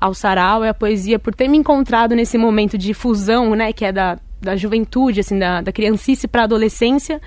[0.00, 3.84] ao Sarau e à poesia por ter me encontrado nesse momento de fusão, né, que
[3.84, 7.20] é da, da juventude, assim, da, da criancice para a adolescência,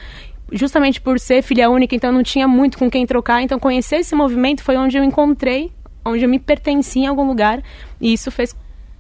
[0.51, 4.13] justamente por ser filha única, então não tinha muito com quem trocar, então conhecer esse
[4.13, 5.71] movimento foi onde eu encontrei,
[6.03, 7.63] onde eu me pertenci em algum lugar,
[8.01, 8.53] e isso fez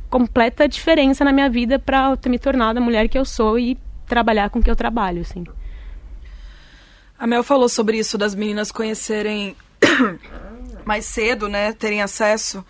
[0.09, 3.77] completa diferença na minha vida para ter me tornado a mulher que eu sou e
[4.07, 5.43] trabalhar com o que eu trabalho, assim.
[7.17, 9.55] A Mel falou sobre isso das meninas conhecerem
[10.85, 11.73] mais cedo, né?
[11.73, 12.65] Terem acesso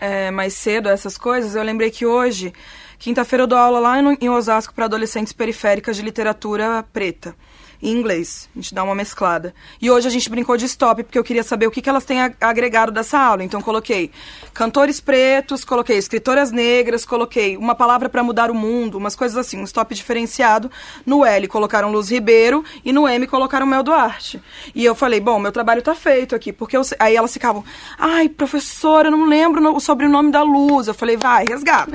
[0.00, 1.54] é, mais cedo a essas coisas.
[1.54, 2.52] Eu lembrei que hoje,
[2.98, 7.34] quinta-feira, eu dou aula lá em Osasco para adolescentes periféricas de literatura preta
[7.82, 8.48] em inglês.
[8.54, 9.54] A gente dá uma mesclada.
[9.80, 12.04] E hoje a gente brincou de stop, porque eu queria saber o que, que elas
[12.04, 13.44] têm agregado dessa aula.
[13.44, 14.10] Então coloquei
[14.52, 19.58] cantores pretos, coloquei escritoras negras, coloquei uma palavra para mudar o mundo, umas coisas assim,
[19.58, 20.70] um stop diferenciado.
[21.06, 24.42] No L colocaram Luz Ribeiro e no M colocaram Mel Duarte.
[24.74, 26.82] E eu falei, bom, meu trabalho tá feito aqui, porque eu...
[26.98, 27.64] aí elas ficavam,
[27.98, 30.88] ai, professora, eu não lembro o sobrenome da Luz.
[30.88, 31.92] Eu falei, vai, resgata.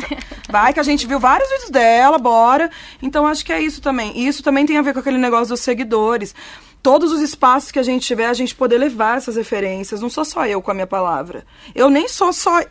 [0.50, 2.70] Vai que a gente viu vários vídeos dela, bora.
[3.02, 4.14] Então acho que é isso também.
[4.16, 6.34] E isso também tem a ver com aquele negócio do seguidores.
[6.82, 10.02] Todos os espaços que a gente tiver, a gente poder levar essas referências.
[10.02, 11.46] Não sou só eu com a minha palavra.
[11.74, 12.62] Eu nem sou só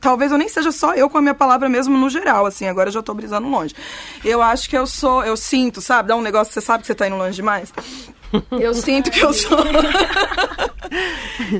[0.00, 2.88] talvez eu nem seja só eu com a minha palavra mesmo no geral, assim, agora
[2.88, 3.74] eu já tô brisando longe.
[4.24, 6.08] Eu acho que eu sou, eu sinto, sabe?
[6.08, 7.72] Dá um negócio, você sabe que você tá indo longe demais.
[8.50, 9.58] Eu sinto que eu sou.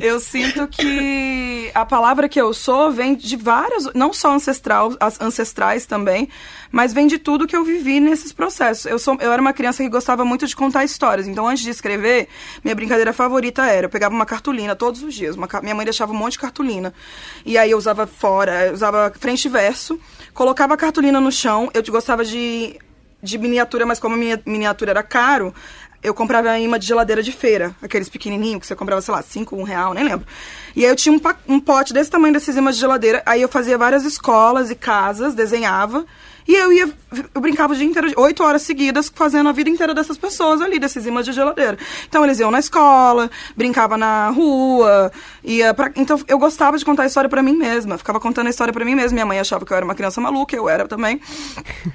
[0.00, 5.20] eu sinto que a palavra que eu sou vem de várias, não só ancestral, as
[5.20, 6.28] ancestrais também,
[6.70, 8.86] mas vem de tudo que eu vivi nesses processos.
[8.86, 11.70] Eu, sou, eu era uma criança que gostava muito de contar histórias, então antes de
[11.70, 12.28] escrever,
[12.62, 16.12] minha brincadeira favorita era, eu pegava uma cartolina todos os dias, uma, minha mãe deixava
[16.12, 16.92] um monte de cartolina,
[17.44, 19.98] e aí eu usava fora, eu usava frente e verso,
[20.34, 22.78] colocava a cartolina no chão, eu gostava de
[23.22, 25.52] de miniatura, mas como a minha miniatura era caro,
[26.02, 29.56] eu comprava imã de geladeira de feira, aqueles pequenininhos que você comprava, sei lá, 5,
[29.56, 30.26] um real, nem lembro.
[30.76, 33.48] E aí eu tinha um, um pote desse tamanho desses imãs de geladeira, aí eu
[33.48, 36.06] fazia várias escolas e casas, desenhava,
[36.48, 36.90] e eu ia,
[37.34, 40.78] eu brincava o dia inteiro, oito horas seguidas, fazendo a vida inteira dessas pessoas ali,
[40.78, 41.76] desses imãs de geladeira.
[42.08, 45.12] Então eles iam na escola, brincava na rua,
[45.44, 48.50] ia pra, então eu gostava de contar a história para mim mesma, ficava contando a
[48.50, 49.14] história para mim mesma.
[49.14, 51.20] Minha mãe achava que eu era uma criança maluca, eu era também.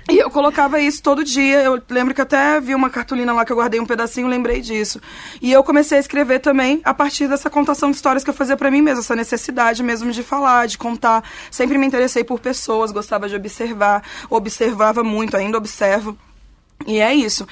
[0.09, 1.63] E eu colocava isso todo dia.
[1.63, 5.01] Eu lembro que até vi uma cartolina lá que eu guardei um pedacinho, lembrei disso.
[5.41, 8.55] E eu comecei a escrever também a partir dessa contação de histórias que eu fazia
[8.55, 11.23] para mim mesma, essa necessidade mesmo de falar, de contar.
[11.49, 14.03] Sempre me interessei por pessoas, gostava de observar,
[14.43, 16.17] observava muito, ainda observo.
[16.85, 17.47] E é isso.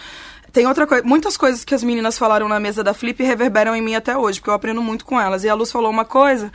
[0.51, 3.81] Tem outra coisa, muitas coisas que as meninas falaram na mesa da Flip reverberam em
[3.81, 5.43] mim até hoje, porque eu aprendo muito com elas.
[5.43, 6.51] E a Luz falou uma coisa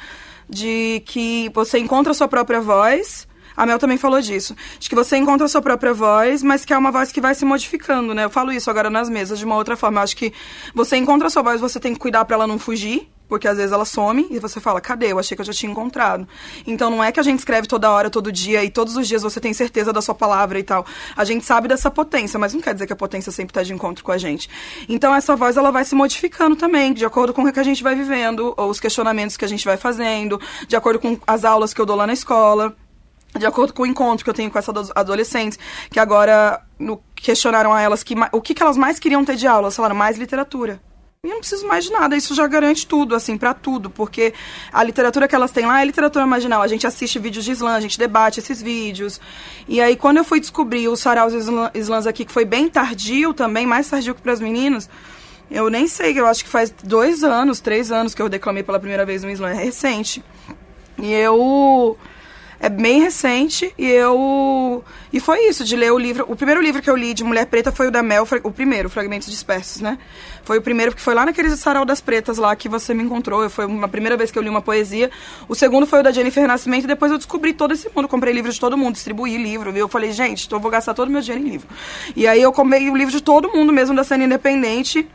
[0.48, 3.26] de que você encontra a sua própria voz.
[3.56, 4.54] A Mel também falou disso.
[4.78, 7.34] De que você encontra a sua própria voz, mas que é uma voz que vai
[7.34, 8.24] se modificando, né?
[8.24, 10.00] Eu falo isso agora nas mesas de uma outra forma.
[10.00, 10.30] Eu acho que
[10.74, 13.56] você encontra a sua voz, você tem que cuidar para ela não fugir porque às
[13.56, 15.12] vezes ela some e você fala, cadê?
[15.12, 16.26] Eu achei que eu já tinha encontrado.
[16.66, 19.22] Então não é que a gente escreve toda hora, todo dia, e todos os dias
[19.22, 20.86] você tem certeza da sua palavra e tal.
[21.16, 23.72] A gente sabe dessa potência, mas não quer dizer que a potência sempre está de
[23.72, 24.48] encontro com a gente.
[24.88, 27.82] Então essa voz ela vai se modificando também, de acordo com o que a gente
[27.82, 31.72] vai vivendo, ou os questionamentos que a gente vai fazendo, de acordo com as aulas
[31.72, 32.74] que eu dou lá na escola
[33.38, 35.58] de acordo com o encontro que eu tenho com essas adolescentes,
[35.90, 39.46] que agora no, questionaram a elas que, o que, que elas mais queriam ter de
[39.46, 40.80] aula, elas falaram mais literatura.
[41.24, 44.32] E eu não preciso mais de nada, isso já garante tudo, assim, para tudo, porque
[44.72, 46.62] a literatura que elas têm lá é literatura marginal.
[46.62, 49.20] A gente assiste vídeos de slam, a gente debate esses vídeos.
[49.66, 51.32] E aí, quando eu fui descobrir os saraus
[51.74, 54.88] slams aqui, que foi bem tardio também, mais tardio que para as meninas,
[55.50, 58.78] eu nem sei, eu acho que faz dois anos, três anos que eu declamei pela
[58.78, 60.22] primeira vez no slam, é recente.
[60.98, 61.98] E eu
[62.58, 66.82] é bem recente e eu e foi isso de ler o livro o primeiro livro
[66.82, 69.98] que eu li de mulher preta foi o da Mel o primeiro fragmentos dispersos né?
[70.44, 73.48] Foi o primeiro porque foi lá naqueles sarau das pretas lá que você me encontrou
[73.50, 75.10] foi uma primeira vez que eu li uma poesia.
[75.48, 78.32] O segundo foi o da Jennifer Nascimento e depois eu descobri todo esse mundo comprei
[78.32, 79.80] livro de todo mundo distribuí livro viu?
[79.80, 81.68] eu falei gente então eu vou gastar todo o meu dinheiro em livro.
[82.14, 85.08] E aí eu comprei o livro de todo mundo mesmo da cena independente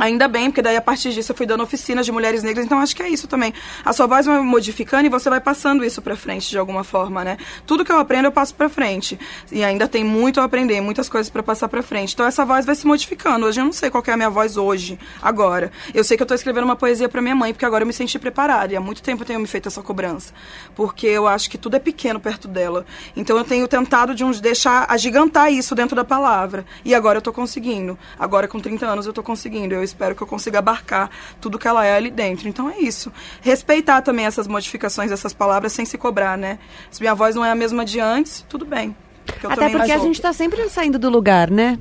[0.00, 2.78] Ainda bem, porque daí a partir disso eu fui dando oficinas de mulheres negras, então
[2.78, 3.52] acho que é isso também.
[3.84, 7.22] A sua voz vai modificando e você vai passando isso para frente de alguma forma,
[7.22, 7.36] né?
[7.66, 9.18] Tudo que eu aprendo eu passo para frente.
[9.52, 12.14] E ainda tem muito a aprender, muitas coisas para passar para frente.
[12.14, 13.44] Então essa voz vai se modificando.
[13.44, 15.70] Hoje eu não sei qual é a minha voz hoje, agora.
[15.92, 17.92] Eu sei que eu tô escrevendo uma poesia para minha mãe, porque agora eu me
[17.92, 18.72] senti preparada.
[18.72, 20.32] E há muito tempo eu tenho me feito essa cobrança.
[20.74, 22.86] Porque eu acho que tudo é pequeno perto dela.
[23.14, 26.64] Então eu tenho tentado de uns deixar agigantar isso dentro da palavra.
[26.86, 27.98] E agora eu tô conseguindo.
[28.18, 29.74] Agora com 30 anos eu tô conseguindo.
[29.74, 31.10] Eu espero que eu consiga abarcar
[31.40, 32.48] tudo que ela é ali dentro.
[32.48, 33.12] Então é isso.
[33.40, 36.58] Respeitar também essas modificações dessas palavras sem se cobrar, né?
[36.90, 38.94] Se minha voz não é a mesma de antes, tudo bem.
[39.24, 41.78] Porque Até porque a gente está sempre saindo do lugar, né?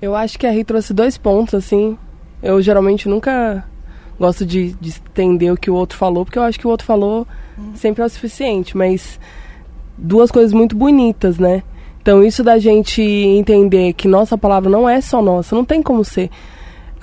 [0.00, 1.96] Eu acho que a Ri trouxe dois pontos, assim.
[2.42, 3.64] Eu geralmente nunca
[4.18, 6.86] gosto de, de entender o que o outro falou, porque eu acho que o outro
[6.86, 7.26] falou
[7.58, 7.72] hum.
[7.74, 9.18] sempre é o suficiente, mas
[9.96, 11.62] duas coisas muito bonitas, né?
[12.00, 16.04] Então, isso da gente entender que nossa palavra não é só nossa, não tem como
[16.04, 16.30] ser.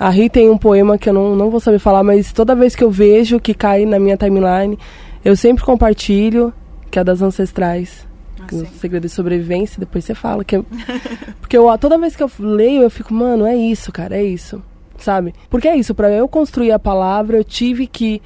[0.00, 2.74] A Ri tem um poema que eu não, não vou saber falar, mas toda vez
[2.74, 4.78] que eu vejo que cai na minha timeline,
[5.22, 6.54] eu sempre compartilho,
[6.90, 8.08] que é das ancestrais.
[8.40, 8.46] Ah,
[8.80, 10.42] segredo de sobrevivência, depois você fala.
[10.42, 10.64] Que eu,
[11.38, 14.62] porque eu, toda vez que eu leio, eu fico, mano, é isso, cara, é isso.
[14.96, 15.34] Sabe?
[15.50, 18.22] Porque é isso, para eu construir a palavra, eu tive que.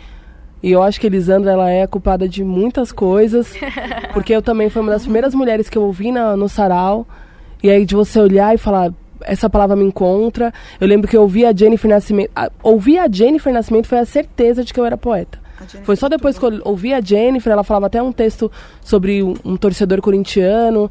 [0.62, 3.52] E eu acho que Elisandra ela é culpada de muitas coisas.
[4.14, 7.04] Porque eu também fui uma das primeiras mulheres que eu ouvi na, no sarau.
[7.64, 8.92] E aí de você olhar e falar,
[9.24, 10.52] essa palavra me encontra.
[10.80, 12.30] Eu lembro que eu ouvi a Jennifer Nascimento.
[12.34, 15.44] A, ouvir a Jennifer Nascimento foi a certeza de que eu era poeta.
[15.82, 18.50] Foi só depois que eu ouvi a Jennifer, ela falava até um texto
[18.82, 20.90] sobre um, um torcedor corintiano.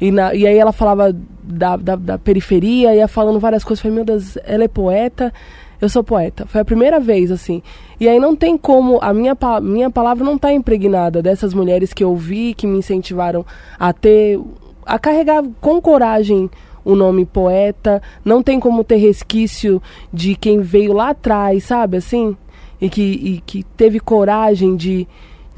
[0.00, 3.84] E, na, e aí ela falava da, da, da, periferia, ia falando várias coisas.
[3.84, 5.32] Eu falei, meu Deus, ela é poeta,
[5.80, 6.46] eu sou poeta.
[6.46, 7.62] Foi a primeira vez, assim.
[7.98, 12.02] E aí não tem como, a minha, minha palavra não está impregnada dessas mulheres que
[12.02, 13.44] eu vi, que me incentivaram
[13.78, 14.40] a ter,
[14.86, 16.50] a carregar com coragem
[16.84, 22.36] o nome poeta, não tem como ter resquício de quem veio lá atrás, sabe assim?
[22.80, 25.06] E que, e que teve coragem de,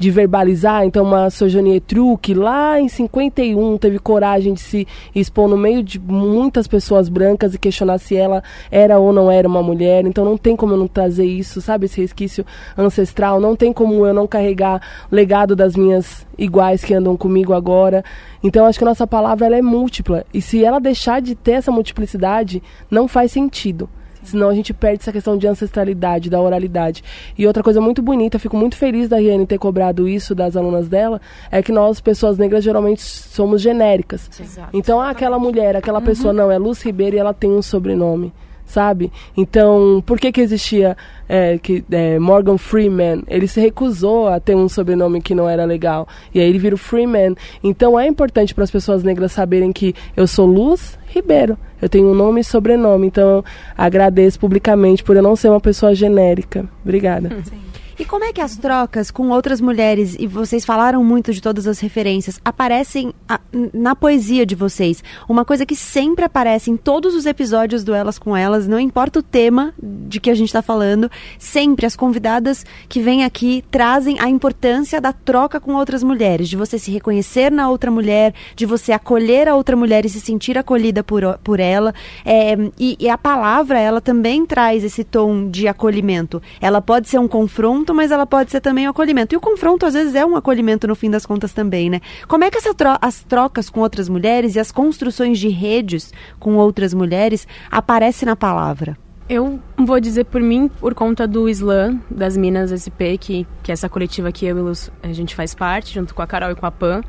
[0.03, 0.85] de verbalizar.
[0.85, 4.85] Então, uma Sojonie Tru, que lá em 51 teve coragem de se
[5.15, 9.47] expor no meio de muitas pessoas brancas e questionar se ela era ou não era
[9.47, 10.05] uma mulher.
[10.05, 11.85] Então, não tem como eu não trazer isso, sabe?
[11.85, 12.45] Esse resquício
[12.77, 13.39] ancestral.
[13.39, 18.03] Não tem como eu não carregar legado das minhas iguais que andam comigo agora.
[18.43, 20.25] Então, acho que a nossa palavra ela é múltipla.
[20.33, 23.89] E se ela deixar de ter essa multiplicidade, não faz sentido.
[24.23, 27.03] Senão a gente perde essa questão de ancestralidade, da oralidade.
[27.37, 30.87] E outra coisa muito bonita, fico muito feliz da Riane ter cobrado isso das alunas
[30.87, 31.21] dela,
[31.51, 34.29] é que nós, pessoas negras, geralmente somos genéricas.
[34.39, 34.69] Exato.
[34.73, 36.05] Então, ah, aquela mulher, aquela uhum.
[36.05, 38.33] pessoa, não, é Luz Ribeiro e ela tem um sobrenome
[38.65, 39.11] sabe?
[39.35, 40.97] Então, por que que existia
[41.27, 43.23] é, que, é, Morgan Freeman?
[43.27, 46.07] Ele se recusou a ter um sobrenome que não era legal.
[46.33, 47.35] E aí ele vira o Freeman.
[47.63, 51.57] Então, é importante para as pessoas negras saberem que eu sou Luz Ribeiro.
[51.81, 53.07] Eu tenho um nome e sobrenome.
[53.07, 53.43] Então,
[53.77, 56.67] agradeço publicamente por eu não ser uma pessoa genérica.
[56.83, 57.29] Obrigada.
[57.43, 57.72] Sim.
[57.97, 61.67] E como é que as trocas com outras mulheres, e vocês falaram muito de todas
[61.67, 63.39] as referências, aparecem a,
[63.71, 65.03] na poesia de vocês?
[65.29, 69.19] Uma coisa que sempre aparece em todos os episódios do Elas com Elas, não importa
[69.19, 74.19] o tema de que a gente está falando, sempre as convidadas que vêm aqui trazem
[74.19, 78.65] a importância da troca com outras mulheres, de você se reconhecer na outra mulher, de
[78.65, 81.93] você acolher a outra mulher e se sentir acolhida por, por ela.
[82.25, 86.41] É, e, e a palavra, ela também traz esse tom de acolhimento.
[86.59, 89.35] Ela pode ser um confronto confronto, mas ela pode ser também um acolhimento.
[89.35, 91.99] E o confronto, às vezes, é um acolhimento no fim das contas também, né?
[92.27, 96.13] Como é que essa tro as trocas com outras mulheres e as construções de redes
[96.39, 98.97] com outras mulheres aparecem na palavra?
[99.29, 103.73] Eu vou dizer por mim, por conta do Slam, das Minas SP, que, que é
[103.73, 106.65] essa coletiva que eu e a gente faz parte, junto com a Carol e com
[106.65, 107.01] a Pan.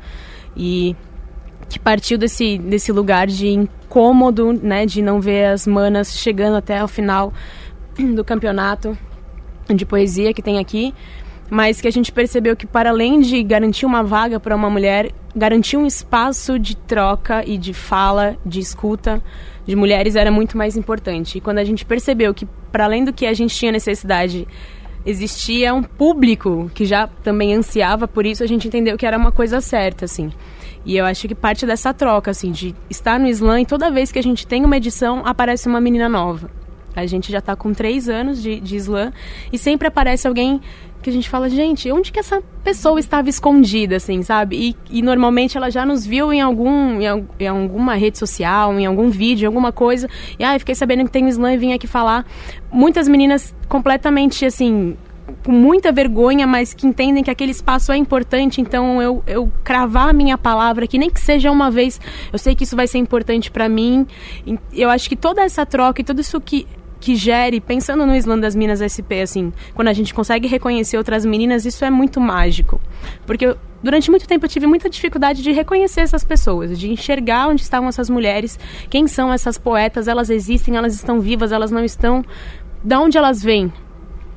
[0.55, 0.95] E
[1.69, 6.83] que partiu desse, desse lugar de incômodo, né, de não ver as manas chegando até
[6.83, 7.33] o final
[7.97, 8.97] do campeonato
[9.73, 10.93] de poesia que tem aqui,
[11.49, 15.11] mas que a gente percebeu que para além de garantir uma vaga para uma mulher,
[15.35, 19.21] garantir um espaço de troca e de fala, de escuta
[19.65, 21.37] de mulheres era muito mais importante.
[21.37, 24.47] E quando a gente percebeu que para além do que a gente tinha necessidade,
[25.05, 29.31] existia um público que já também ansiava por isso, a gente entendeu que era uma
[29.31, 30.31] coisa certa, assim.
[30.85, 34.11] E eu acho que parte dessa troca, assim, de estar no slam e toda vez
[34.11, 36.49] que a gente tem uma edição, aparece uma menina nova.
[36.95, 39.11] A gente já está com três anos de, de slam
[39.51, 40.61] e sempre aparece alguém
[41.05, 44.75] que a gente fala, gente, onde que essa pessoa estava escondida, assim, sabe?
[44.89, 48.87] E, e normalmente ela já nos viu em algum em, em, alguma rede social, em
[48.87, 50.09] algum vídeo, alguma coisa.
[50.39, 52.25] E ah, fiquei sabendo que tem um slam e vim aqui falar.
[52.71, 54.97] Muitas meninas completamente assim
[55.43, 60.09] com muita vergonha, mas que entendem que aquele espaço é importante, então eu, eu cravar
[60.09, 61.99] a minha palavra, que nem que seja uma vez,
[62.31, 64.05] eu sei que isso vai ser importante para mim.
[64.73, 66.67] Eu acho que toda essa troca e tudo isso que
[67.05, 71.23] que gere, pensando no Islã das Minas SP, assim, quando a gente consegue reconhecer outras
[71.23, 72.81] meninas, isso é muito mágico.
[73.27, 77.47] Porque eu, durante muito tempo eu tive muita dificuldade de reconhecer essas pessoas, de enxergar
[77.47, 78.57] onde estavam essas mulheres,
[78.89, 82.25] quem são essas poetas, elas existem, elas estão vivas, elas não estão.
[82.83, 83.71] Da onde elas vêm?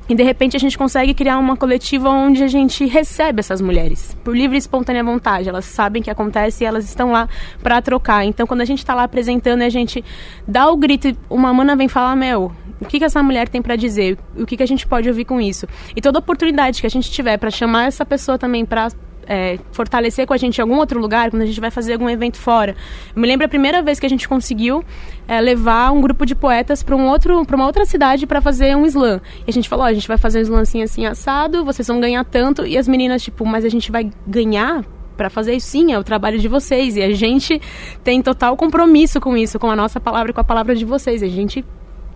[0.09, 4.17] E de repente a gente consegue criar uma coletiva onde a gente recebe essas mulheres
[4.23, 5.47] por livre e espontânea vontade.
[5.47, 7.29] Elas sabem que acontece e elas estão lá
[7.61, 8.25] para trocar.
[8.25, 10.03] Então quando a gente está lá apresentando, a gente
[10.47, 12.51] dá o grito, uma mana vem falar: "Meu,
[12.81, 14.17] o que, que essa mulher tem para dizer?
[14.35, 17.11] O que, que a gente pode ouvir com isso?" E toda oportunidade que a gente
[17.11, 18.89] tiver para chamar essa pessoa também para
[19.29, 22.09] é, fortalecer com a gente em algum outro lugar, quando a gente vai fazer algum
[22.09, 22.75] evento fora.
[23.15, 24.83] Eu me lembro a primeira vez que a gente conseguiu
[25.27, 28.75] é, levar um grupo de poetas para um outro, para uma outra cidade para fazer
[28.75, 29.21] um slam.
[29.45, 31.87] E a gente falou, oh, a gente vai fazer um slam assim, assim, assado, vocês
[31.87, 32.65] vão ganhar tanto.
[32.65, 34.83] E as meninas, tipo, mas a gente vai ganhar
[35.15, 36.95] para fazer isso, sim, é o trabalho de vocês.
[36.95, 37.61] E a gente
[38.03, 41.21] tem total compromisso com isso, com a nossa palavra com a palavra de vocês.
[41.21, 41.63] A gente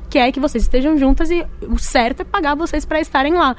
[0.09, 3.55] quer que vocês estejam juntas e o certo é pagar vocês para estarem lá.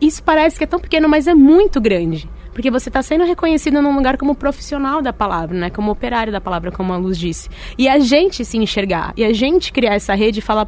[0.00, 2.28] Isso parece que é tão pequeno, mas é muito grande.
[2.56, 5.68] Porque você está sendo reconhecido num lugar como profissional da palavra, né?
[5.68, 7.50] Como operário da palavra, como a Luz disse.
[7.76, 10.66] E a gente se enxergar, e a gente criar essa rede e falar,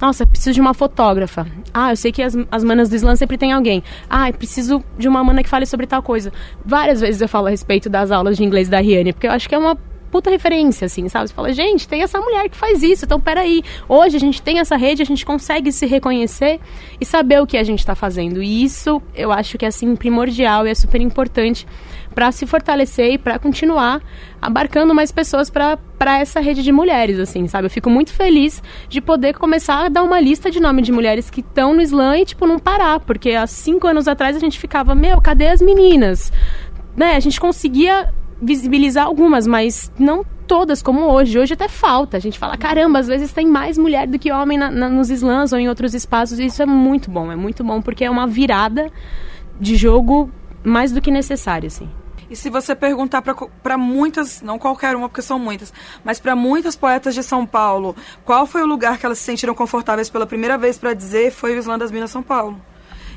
[0.00, 1.44] nossa, preciso de uma fotógrafa.
[1.74, 3.82] Ah, eu sei que as, as manas do Islã sempre tem alguém.
[4.08, 6.32] Ah, preciso de uma mana que fale sobre tal coisa.
[6.64, 9.48] Várias vezes eu falo a respeito das aulas de inglês da Riane, porque eu acho
[9.48, 9.76] que é uma
[10.14, 11.26] puta referência, assim, sabe?
[11.26, 13.64] Você fala, gente, tem essa mulher que faz isso, então peraí.
[13.88, 16.60] Hoje a gente tem essa rede, a gente consegue se reconhecer
[17.00, 18.40] e saber o que a gente está fazendo.
[18.40, 21.66] E isso eu acho que é, assim, primordial e é super importante
[22.14, 24.00] para se fortalecer e para continuar
[24.40, 25.80] abarcando mais pessoas para
[26.20, 27.66] essa rede de mulheres, assim, sabe?
[27.66, 31.28] Eu fico muito feliz de poder começar a dar uma lista de nome de mulheres
[31.28, 34.60] que estão no slam e, tipo, não parar, porque há cinco anos atrás a gente
[34.60, 36.32] ficava, meu, cadê as meninas?
[36.96, 37.16] Né?
[37.16, 41.38] A gente conseguia visibilizar algumas, mas não todas como hoje.
[41.38, 42.16] Hoje até falta.
[42.16, 45.10] A gente fala, caramba, às vezes tem mais mulher do que homem na, na, nos
[45.10, 46.38] slams ou em outros espaços.
[46.38, 48.90] E isso é muito bom, é muito bom, porque é uma virada
[49.58, 50.30] de jogo
[50.62, 51.88] mais do que necessário, assim.
[52.28, 53.22] E se você perguntar
[53.62, 55.72] para muitas, não qualquer uma, porque são muitas,
[56.02, 59.54] mas para muitas poetas de São Paulo, qual foi o lugar que elas se sentiram
[59.54, 62.60] confortáveis pela primeira vez para dizer, foi o Islã das Minas São Paulo.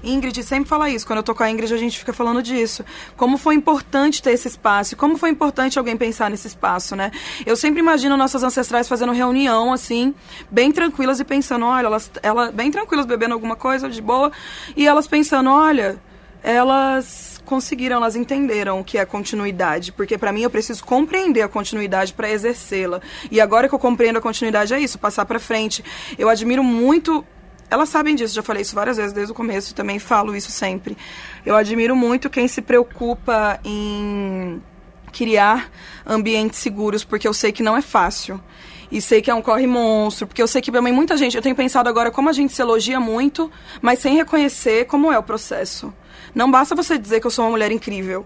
[0.03, 1.05] Ingrid sempre fala isso.
[1.05, 2.83] Quando eu tô com a Ingrid, a gente fica falando disso.
[3.15, 4.95] Como foi importante ter esse espaço.
[4.95, 7.11] Como foi importante alguém pensar nesse espaço, né?
[7.45, 10.13] Eu sempre imagino nossas ancestrais fazendo reunião, assim,
[10.49, 14.31] bem tranquilas e pensando, olha, elas, ela, bem tranquilas bebendo alguma coisa de boa.
[14.75, 15.99] E elas pensando, olha,
[16.43, 21.47] elas conseguiram, elas entenderam o que é continuidade, porque para mim eu preciso compreender a
[21.47, 23.01] continuidade para exercê-la.
[23.31, 25.83] E agora que eu compreendo a continuidade é isso, passar para frente.
[26.17, 27.25] Eu admiro muito
[27.69, 30.51] elas sabem disso, já falei isso várias vezes desde o começo e também falo isso
[30.51, 30.97] sempre.
[31.45, 34.61] Eu admiro muito quem se preocupa em
[35.11, 35.69] criar
[36.05, 38.41] ambientes seguros, porque eu sei que não é fácil.
[38.89, 41.43] E sei que é um corre monstro, porque eu sei que também muita gente, eu
[41.43, 43.51] tenho pensado agora como a gente se elogia muito,
[43.81, 45.93] mas sem reconhecer como é o processo.
[46.33, 48.25] Não basta você dizer que eu sou uma mulher incrível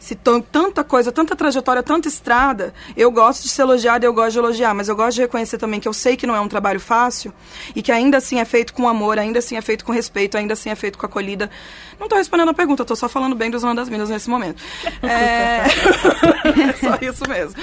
[0.00, 4.38] se tanta coisa, tanta trajetória, tanta estrada, eu gosto de ser elogiada, eu gosto de
[4.38, 6.80] elogiar, mas eu gosto de reconhecer também que eu sei que não é um trabalho
[6.80, 7.30] fácil
[7.76, 10.54] e que ainda assim é feito com amor, ainda assim é feito com respeito, ainda
[10.54, 11.50] assim é feito com acolhida.
[11.98, 14.62] Não estou respondendo a pergunta, estou só falando bem dos Zona das Minas nesse momento.
[15.02, 15.66] É...
[15.66, 17.54] é só isso mesmo.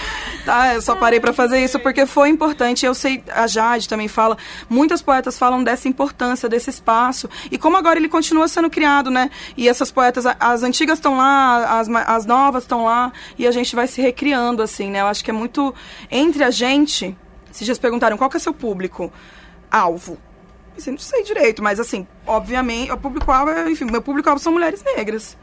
[0.46, 0.76] Tá?
[0.76, 2.86] Eu só parei para fazer isso porque foi importante.
[2.86, 4.38] Eu sei, a Jade também fala,
[4.70, 9.32] muitas poetas falam dessa importância, desse espaço e como agora ele continua sendo criado, né?
[9.58, 13.76] E essas poetas, as antigas estão lá, as, as novas estão lá e a gente
[13.76, 15.02] vai se recriando, assim, né?
[15.02, 15.74] Eu acho que é muito
[16.12, 17.18] entre a gente.
[17.52, 19.12] Se já perguntaram qual que é seu público
[19.72, 20.18] alvo.
[20.78, 24.84] Assim, não sei direito, mas assim, obviamente, o público-alvo, é, enfim, meu público-alvo são mulheres
[24.84, 25.36] negras.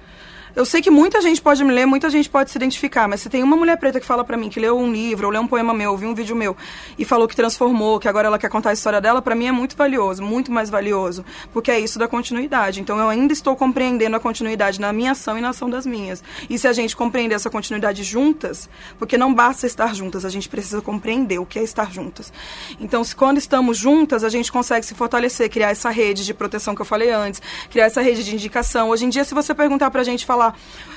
[0.56, 3.28] Eu sei que muita gente pode me ler, muita gente pode se identificar, mas se
[3.28, 5.48] tem uma mulher preta que fala para mim que leu um livro, ou leu um
[5.48, 6.56] poema meu, ou viu um vídeo meu
[6.96, 9.52] e falou que transformou, que agora ela quer contar a história dela, para mim é
[9.52, 12.80] muito valioso, muito mais valioso, porque é isso da continuidade.
[12.80, 16.22] Então eu ainda estou compreendendo a continuidade na minha ação e na ação das minhas.
[16.48, 20.48] E se a gente compreender essa continuidade juntas, porque não basta estar juntas, a gente
[20.48, 22.32] precisa compreender o que é estar juntas.
[22.78, 26.76] Então, se quando estamos juntas, a gente consegue se fortalecer, criar essa rede de proteção
[26.76, 28.90] que eu falei antes, criar essa rede de indicação.
[28.90, 30.56] Hoje em dia, se você perguntar pra gente falar falar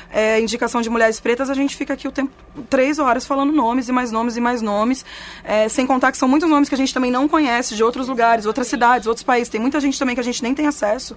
[0.10, 2.32] é, indicação de mulheres pretas, a gente fica aqui o tempo
[2.70, 5.06] três horas falando nomes e mais nomes e mais nomes,
[5.44, 8.08] é, sem contar que são muitos nomes que a gente também não conhece de outros
[8.08, 9.50] lugares, outras cidades, outros países.
[9.50, 11.16] Tem muita gente também que a gente nem tem acesso.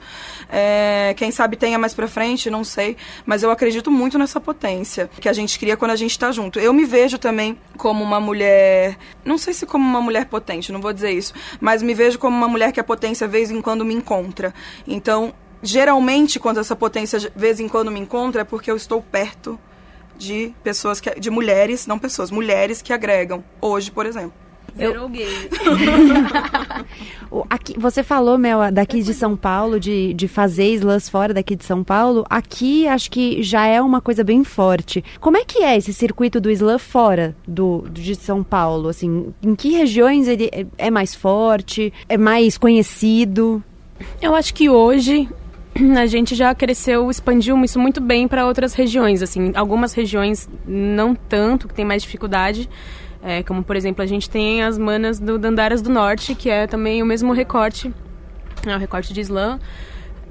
[0.48, 2.96] É, quem sabe tenha mais para frente, não sei.
[3.24, 6.58] Mas eu acredito muito nessa potência que a gente cria quando a gente está junto.
[6.58, 10.80] Eu me vejo também como uma mulher, não sei se como uma mulher potente, não
[10.80, 13.84] vou dizer isso, mas me vejo como uma mulher que a potência vez em quando
[13.84, 14.52] me encontra.
[14.86, 15.32] Então
[15.62, 19.58] geralmente, quando essa potência de vez em quando me encontra, é porque eu estou perto
[20.16, 21.18] de pessoas que.
[21.18, 23.42] de mulheres, não pessoas, mulheres que agregam.
[23.60, 24.32] Hoje, por exemplo.
[24.76, 25.26] Zerou gay.
[27.50, 31.64] aqui, você falou, Mel, daqui de São Paulo, de, de fazer slams fora daqui de
[31.64, 32.24] São Paulo.
[32.30, 35.04] Aqui acho que já é uma coisa bem forte.
[35.20, 38.88] Como é que é esse circuito do slam fora do, de São Paulo?
[38.88, 41.92] Assim, em que regiões ele é, é mais forte?
[42.08, 43.62] É mais conhecido?
[44.20, 45.28] Eu acho que hoje
[45.98, 49.22] a gente já cresceu, expandiu isso muito bem para outras regiões.
[49.22, 52.68] Assim, algumas regiões não tanto, que tem mais dificuldade.
[53.22, 56.66] É, como, por exemplo, a gente tem as manas do Dandaras do Norte, que é
[56.66, 57.92] também o mesmo recorte,
[58.66, 59.58] é o recorte de Islã,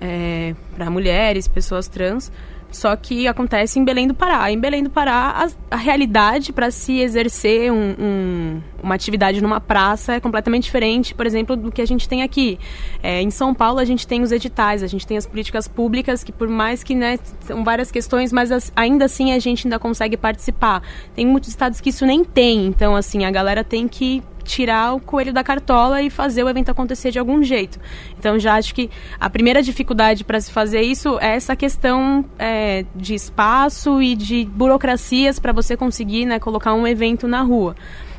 [0.02, 2.32] é, para mulheres, pessoas trans.
[2.72, 4.52] Só que acontece em Belém do Pará.
[4.52, 9.60] Em Belém do Pará, a, a realidade para se exercer um, um, uma atividade numa
[9.60, 12.60] praça é completamente diferente, por exemplo, do que a gente tem aqui.
[13.02, 16.24] É, em São Paulo, a gente tem os editais, a gente tem as políticas públicas,
[16.24, 19.80] que por mais que né, são várias questões, mas as, ainda assim a gente ainda
[19.80, 20.84] consegue participar.
[21.16, 25.00] Tem muitos estados que isso nem tem, então, assim, a galera tem que tirar o
[25.00, 27.80] coelho da cartola e fazer o evento acontecer de algum jeito.
[28.18, 28.90] Então já acho que
[29.20, 34.46] a primeira dificuldade para se fazer isso é essa questão é, de espaço e de
[34.46, 37.76] burocracias para você conseguir né, colocar um evento na rua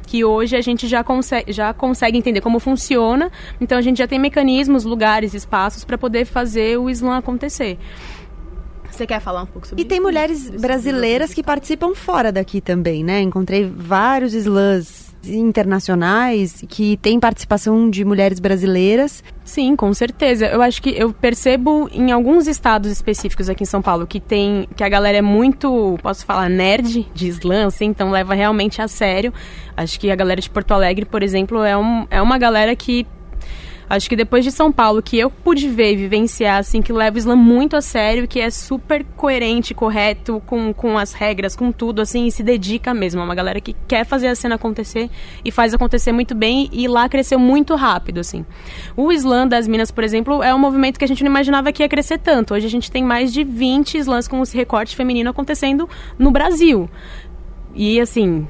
[0.06, 4.08] que hoje a gente já consegue, já consegue entender como funciona, então a gente já
[4.08, 7.78] tem mecanismos, lugares, espaços para poder fazer o slam acontecer.
[8.90, 13.04] Você quer falar um pouco sobre E tem mulheres brasileiras que participam fora daqui também,
[13.04, 13.20] né?
[13.20, 19.22] Encontrei vários slams internacionais que tem participação de mulheres brasileiras.
[19.44, 20.46] Sim, com certeza.
[20.46, 24.68] Eu acho que eu percebo em alguns estados específicos aqui em São Paulo que tem
[24.76, 28.88] que a galera é muito, posso falar, nerd de slam, assim, então leva realmente a
[28.88, 29.32] sério.
[29.76, 33.06] Acho que a galera de Porto Alegre, por exemplo, é, um, é uma galera que
[33.90, 37.16] Acho que depois de São Paulo, que eu pude ver e vivenciar, assim, que leva
[37.16, 41.72] o slam muito a sério, que é super coerente, correto, com, com as regras, com
[41.72, 43.20] tudo, assim, e se dedica mesmo.
[43.20, 45.10] É uma galera que quer fazer a cena acontecer
[45.44, 48.46] e faz acontecer muito bem, e lá cresceu muito rápido, assim.
[48.96, 51.82] O slam das Minas, por exemplo, é um movimento que a gente não imaginava que
[51.82, 52.54] ia crescer tanto.
[52.54, 56.88] Hoje a gente tem mais de 20 slams com esse recorte feminino acontecendo no Brasil.
[57.74, 58.46] E assim,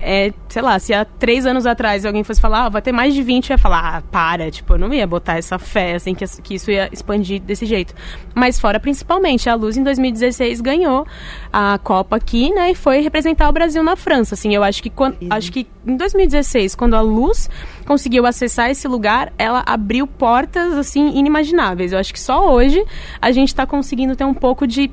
[0.00, 3.14] é, sei lá, se há três anos atrás alguém fosse falar, ah, vai ter mais
[3.14, 6.14] de 20, eu ia falar, ah, para, tipo, eu não ia botar essa fé, assim,
[6.14, 7.94] que, que isso ia expandir desse jeito.
[8.34, 11.06] Mas fora, principalmente, a Luz em 2016 ganhou
[11.52, 14.90] a Copa aqui, né, e foi representar o Brasil na França, assim, eu acho que,
[14.90, 17.50] quando, acho que em 2016, quando a Luz
[17.86, 21.92] conseguiu acessar esse lugar, ela abriu portas, assim, inimagináveis.
[21.92, 22.84] Eu acho que só hoje
[23.20, 24.90] a gente está conseguindo ter um pouco de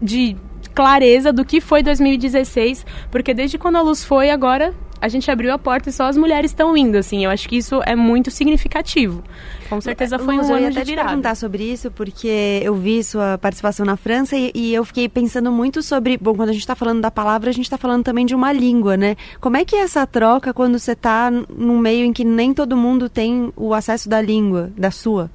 [0.00, 0.34] de
[0.80, 5.52] clareza do que foi 2016, porque desde quando a luz foi, agora a gente abriu
[5.52, 7.22] a porta e só as mulheres estão indo, assim.
[7.22, 9.22] Eu acho que isso é muito significativo.
[9.68, 11.08] Com certeza foi um Lu, ano eu ia de até te virada.
[11.08, 15.52] perguntar sobre isso, porque eu vi sua participação na França e, e eu fiquei pensando
[15.52, 16.16] muito sobre...
[16.16, 18.50] Bom, quando a gente está falando da palavra, a gente está falando também de uma
[18.50, 19.16] língua, né?
[19.38, 22.74] Como é que é essa troca quando você está num meio em que nem todo
[22.74, 25.30] mundo tem o acesso da língua, da sua?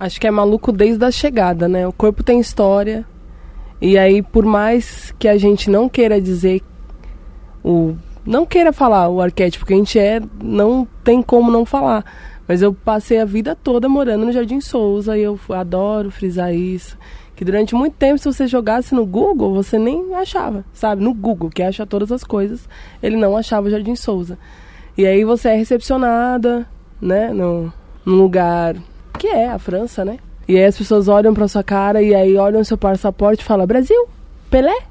[0.00, 1.86] Acho que é maluco desde a chegada, né?
[1.86, 3.06] O corpo tem história.
[3.82, 6.62] E aí, por mais que a gente não queira dizer
[7.64, 7.96] o.
[8.24, 12.04] Não queira falar o arquétipo que a gente é, não tem como não falar.
[12.46, 16.96] Mas eu passei a vida toda morando no Jardim Souza e eu adoro frisar isso.
[17.34, 21.02] Que durante muito tempo, se você jogasse no Google, você nem achava, sabe?
[21.02, 22.68] No Google, que acha todas as coisas,
[23.02, 24.38] ele não achava o Jardim Souza.
[24.96, 26.68] E aí você é recepcionada,
[27.00, 27.32] né?
[27.32, 27.72] No,
[28.06, 28.76] num lugar
[29.18, 30.18] que é a França, né?
[30.52, 33.66] E aí as pessoas olham pra sua cara e aí olham seu passaporte e falam
[33.66, 34.06] Brasil,
[34.50, 34.82] Pelé,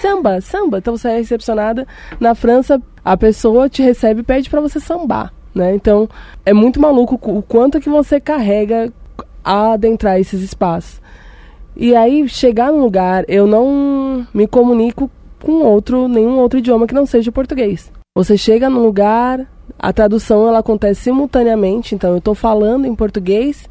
[0.00, 0.78] samba, samba.
[0.78, 1.88] Então você é recepcionada
[2.20, 5.74] na França, a pessoa te recebe e pede pra você sambar, né?
[5.74, 6.08] Então
[6.46, 8.92] é muito maluco o quanto que você carrega
[9.42, 11.02] a adentrar esses espaços.
[11.74, 15.10] E aí chegar num lugar, eu não me comunico
[15.42, 17.90] com outro, nenhum outro idioma que não seja português.
[18.14, 23.68] Você chega num lugar, a tradução ela acontece simultaneamente, então eu estou falando em português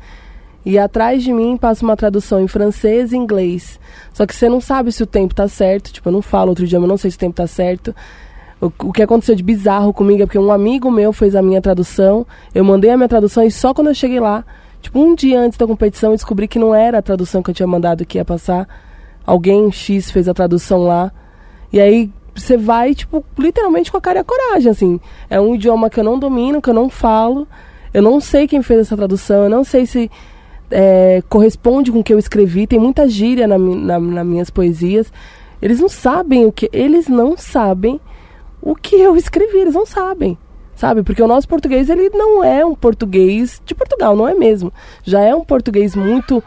[0.66, 3.80] e atrás de mim passa uma tradução em francês e inglês.
[4.14, 6.66] Só que você não sabe se o tempo tá certo, tipo, eu não falo outro
[6.66, 7.96] idioma, eu não sei se o tempo tá certo.
[8.60, 11.62] O, o que aconteceu de bizarro comigo é porque um amigo meu fez a minha
[11.62, 14.46] tradução, eu mandei a minha tradução e só quando eu cheguei lá,
[14.82, 17.56] tipo, um dia antes da competição, eu descobri que não era a tradução que eu
[17.56, 18.68] tinha mandado que ia passar.
[19.26, 21.12] Alguém X fez a tradução lá.
[21.74, 25.00] E aí você vai, tipo, literalmente com a cara e a coragem, assim.
[25.30, 27.48] É um idioma que eu não domino, que eu não falo.
[27.94, 30.10] Eu não sei quem fez essa tradução, eu não sei se
[30.72, 32.66] é, corresponde com o que eu escrevi.
[32.66, 35.12] Tem muita gíria na, na, nas minhas poesias.
[35.62, 36.70] Eles não sabem o que.
[36.74, 38.00] Eles não sabem
[38.62, 40.38] o que eu escrevi, eles não sabem.
[40.76, 41.04] Sabe?
[41.04, 44.74] Porque o nosso português, ele não é um português de Portugal, não é mesmo.
[45.04, 46.44] Já é um português muito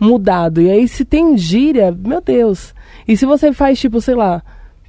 [0.00, 0.60] mudado.
[0.60, 2.74] E aí, se tem gíria, meu Deus.
[3.06, 4.42] E se você faz, tipo, sei lá,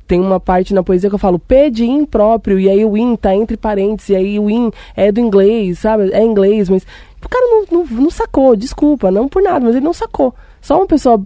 [0.07, 3.15] tem uma parte na poesia que eu falo P de impróprio, e aí o in
[3.15, 6.11] tá entre parênteses, e aí o in é do inglês, sabe?
[6.11, 6.85] É inglês, mas
[7.25, 10.33] o cara não, não, não sacou, desculpa, não por nada, mas ele não sacou.
[10.61, 11.21] Só uma pessoa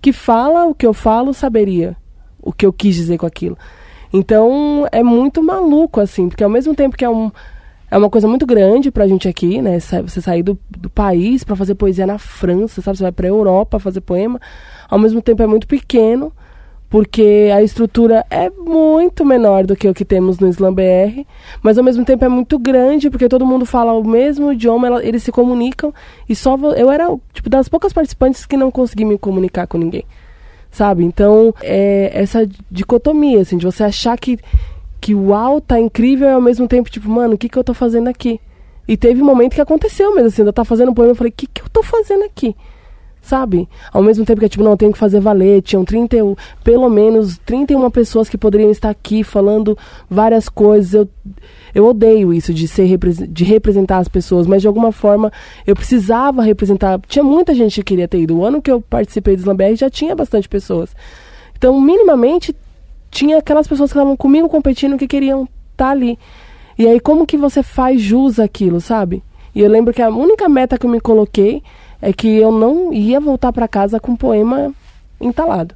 [0.00, 1.96] que fala o que eu falo saberia
[2.42, 3.56] o que eu quis dizer com aquilo.
[4.12, 7.30] Então é muito maluco, assim, porque ao mesmo tempo que é um.
[7.90, 9.78] É uma coisa muito grande pra gente aqui, né?
[9.78, 12.96] Você sair do, do país para fazer poesia na França, sabe?
[12.96, 14.40] Você vai pra Europa fazer poema.
[14.88, 16.32] Ao mesmo tempo é muito pequeno
[16.92, 21.24] porque a estrutura é muito menor do que o que temos no Slam BR,
[21.62, 25.22] mas ao mesmo tempo é muito grande, porque todo mundo fala o mesmo idioma, eles
[25.22, 25.90] se comunicam,
[26.28, 30.04] e só eu era tipo das poucas participantes que não consegui me comunicar com ninguém.
[30.70, 31.02] Sabe?
[31.02, 34.38] Então, é essa dicotomia assim, de você achar que
[35.00, 37.72] que uau, tá incrível e ao mesmo tempo tipo, mano, o que que eu tô
[37.72, 38.38] fazendo aqui?
[38.86, 41.30] E teve um momento que aconteceu mesmo assim, eu tava fazendo um poema, eu falei,
[41.30, 42.54] o que que eu tô fazendo aqui?
[43.22, 43.68] Sabe?
[43.92, 47.38] Ao mesmo tempo que, tipo, não, eu tenho que fazer valer, tinham 31, pelo menos
[47.38, 49.78] 31 pessoas que poderiam estar aqui falando
[50.10, 50.92] várias coisas.
[50.92, 51.08] Eu,
[51.72, 52.98] eu odeio isso de ser
[53.28, 55.32] de representar as pessoas, mas de alguma forma
[55.64, 57.00] eu precisava representar.
[57.06, 58.36] Tinha muita gente que queria ter ido.
[58.36, 60.94] O ano que eu participei do Slamberg já tinha bastante pessoas.
[61.56, 62.54] Então, minimamente,
[63.08, 66.18] tinha aquelas pessoas que estavam comigo competindo que queriam estar ali.
[66.76, 69.22] E aí, como que você faz jus àquilo, sabe?
[69.54, 71.62] E eu lembro que a única meta que eu me coloquei
[72.02, 74.74] é que eu não ia voltar para casa com um poema
[75.20, 75.74] entalado.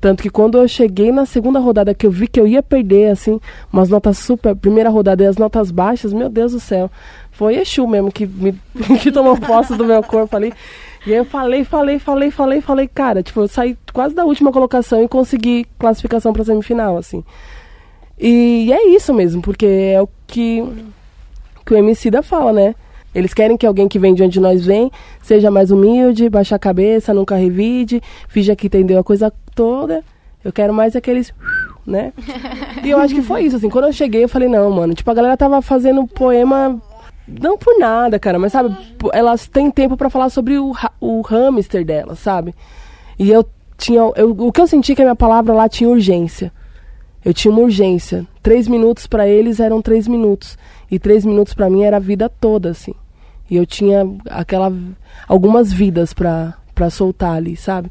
[0.00, 3.10] Tanto que quando eu cheguei na segunda rodada, que eu vi que eu ia perder,
[3.10, 3.38] assim,
[3.72, 4.56] umas notas super.
[4.56, 6.90] Primeira rodada e as notas baixas, meu Deus do céu.
[7.30, 8.58] Foi Exu mesmo que, me,
[9.00, 10.52] que tomou posse do meu corpo ali.
[11.06, 14.50] E aí eu falei, falei, falei, falei, falei, cara, tipo, eu saí quase da última
[14.50, 17.22] colocação e consegui classificação pra semifinal, assim.
[18.18, 20.62] E, e é isso mesmo, porque é o que,
[21.64, 22.74] que o MC da fala, né?
[23.14, 24.90] Eles querem que alguém que vem de onde nós vem
[25.22, 30.04] seja mais humilde, baixa a cabeça, nunca revide, finja que entendeu a coisa toda.
[30.44, 31.34] Eu quero mais aqueles,
[31.86, 32.12] né?
[32.82, 33.68] E eu acho que foi isso, assim.
[33.68, 34.94] Quando eu cheguei, eu falei, não, mano.
[34.94, 36.80] Tipo, a galera tava fazendo poema
[37.26, 38.76] não por nada, cara, mas sabe,
[39.12, 42.54] elas têm tempo para falar sobre o, o hamster delas, sabe?
[43.18, 43.44] E eu
[43.76, 44.00] tinha.
[44.16, 46.52] Eu, o que eu senti que a minha palavra lá tinha urgência.
[47.24, 48.26] Eu tinha uma urgência.
[48.42, 50.56] Três minutos para eles eram três minutos.
[50.90, 52.94] E três minutos para mim era a vida toda, assim.
[53.50, 54.72] E eu tinha aquela.
[55.26, 56.54] algumas vidas para
[56.90, 57.90] soltar ali, sabe?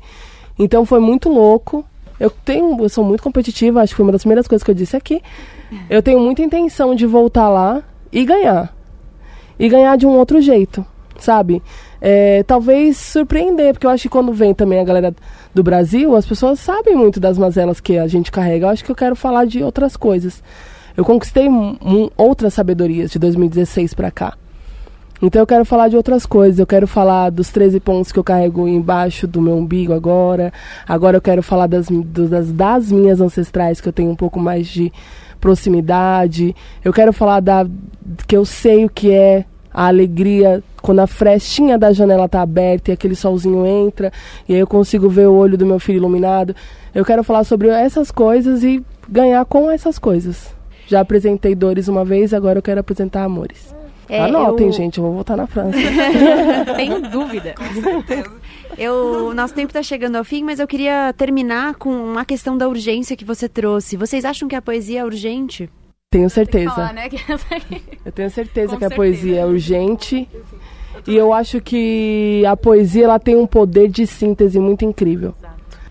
[0.58, 1.86] Então foi muito louco.
[2.20, 2.82] Eu tenho.
[2.82, 5.22] Eu sou muito competitiva, acho que foi uma das primeiras coisas que eu disse aqui.
[5.90, 8.76] Eu tenho muita intenção de voltar lá e ganhar.
[9.58, 10.86] E ganhar de um outro jeito,
[11.20, 11.62] sabe?
[12.02, 15.14] É, talvez surpreender, porque eu acho que quando vem também a galera
[15.54, 18.66] do Brasil, as pessoas sabem muito das mazelas que a gente carrega.
[18.66, 20.42] Eu acho que eu quero falar de outras coisas.
[20.96, 21.48] Eu conquistei
[22.18, 24.34] outras sabedorias de 2016 para cá.
[25.22, 26.60] Então eu quero falar de outras coisas.
[26.60, 30.52] Eu quero falar dos 13 pontos que eu carrego embaixo do meu umbigo agora.
[30.88, 34.68] Agora eu quero falar das, das, das minhas ancestrais, que eu tenho um pouco mais
[34.68, 34.92] de
[35.40, 36.56] proximidade.
[36.84, 37.68] Eu quero falar da
[38.28, 42.90] que eu sei o que é a alegria quando a frestinha da janela está aberta
[42.90, 44.12] e aquele solzinho entra
[44.48, 46.56] e aí eu consigo ver o olho do meu filho iluminado.
[46.96, 50.54] Eu quero falar sobre essas coisas e ganhar com essas coisas.
[50.88, 53.79] Já apresentei dores uma vez, agora eu quero apresentar amores.
[54.10, 54.74] É, Anotem, eu...
[54.74, 55.78] gente, eu vou voltar na França.
[56.76, 57.54] Tenho dúvida.
[57.56, 58.32] Com certeza.
[58.78, 62.68] Eu, nosso tempo está chegando ao fim, mas eu queria terminar com uma questão da
[62.68, 63.96] urgência que você trouxe.
[63.96, 65.70] Vocês acham que a poesia é urgente?
[66.12, 66.72] Tenho certeza.
[66.72, 67.08] Falar, né?
[68.04, 68.94] eu tenho certeza Com que certeza.
[68.94, 70.28] a poesia é urgente.
[71.08, 75.36] E eu acho que a poesia ela tem um poder de síntese muito incrível.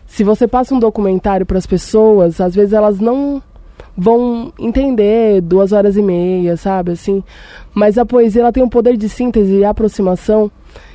[0.07, 3.43] Se você passa um documentário para as pessoas, às vezes elas não
[4.01, 7.25] vão entender duas horas e meia, sabe, assim.
[7.75, 10.49] Mas a poesia ela tem um poder de síntese e aproximação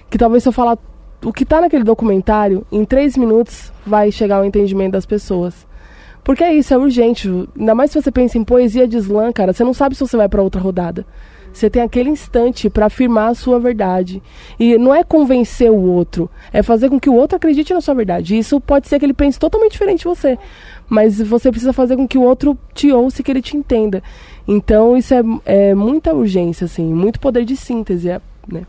[0.09, 0.77] que talvez se eu falar
[1.21, 5.67] o que está naquele documentário, em três minutos vai chegar ao entendimento das pessoas.
[6.23, 7.29] Porque é isso, é urgente.
[7.57, 10.15] Ainda mais se você pensa em poesia de slam, cara, você não sabe se você
[10.15, 11.05] vai para outra rodada.
[11.51, 14.23] Você tem aquele instante para afirmar a sua verdade.
[14.59, 17.93] E não é convencer o outro, é fazer com que o outro acredite na sua
[17.93, 18.35] verdade.
[18.35, 20.39] E isso pode ser que ele pense totalmente diferente de você.
[20.93, 24.03] Mas você precisa fazer com que o outro te ouça e que ele te entenda.
[24.47, 28.61] Então isso é, é muita urgência, assim, muito poder de síntese, é, né?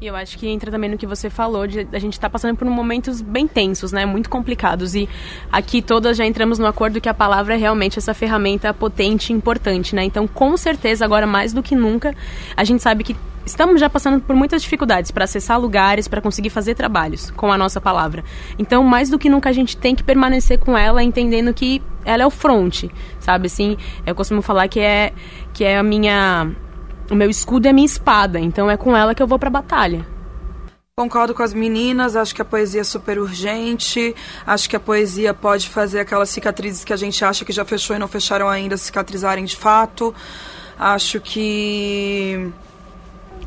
[0.00, 2.32] E eu acho que entra também no que você falou, de a gente estar tá
[2.32, 4.04] passando por momentos bem tensos, né?
[4.04, 4.96] Muito complicados.
[4.96, 5.08] E
[5.52, 9.36] aqui todas já entramos no acordo que a palavra é realmente essa ferramenta potente e
[9.36, 10.02] importante, né?
[10.02, 12.16] Então, com certeza, agora mais do que nunca,
[12.56, 16.50] a gente sabe que estamos já passando por muitas dificuldades para acessar lugares, para conseguir
[16.50, 18.24] fazer trabalhos com a nossa palavra.
[18.58, 22.22] Então, mais do que nunca, a gente tem que permanecer com ela, entendendo que ela
[22.22, 22.90] é o fronte,
[23.20, 23.46] sabe?
[23.46, 25.12] Assim, eu costumo falar que é,
[25.52, 26.50] que é a minha
[27.10, 29.50] o meu escudo é a minha espada, então é com ela que eu vou pra
[29.50, 30.06] batalha.
[30.96, 34.14] Concordo com as meninas, acho que a poesia é super urgente,
[34.46, 37.96] acho que a poesia pode fazer aquelas cicatrizes que a gente acha que já fechou
[37.96, 40.14] e não fecharam ainda cicatrizarem de fato.
[40.78, 42.52] Acho que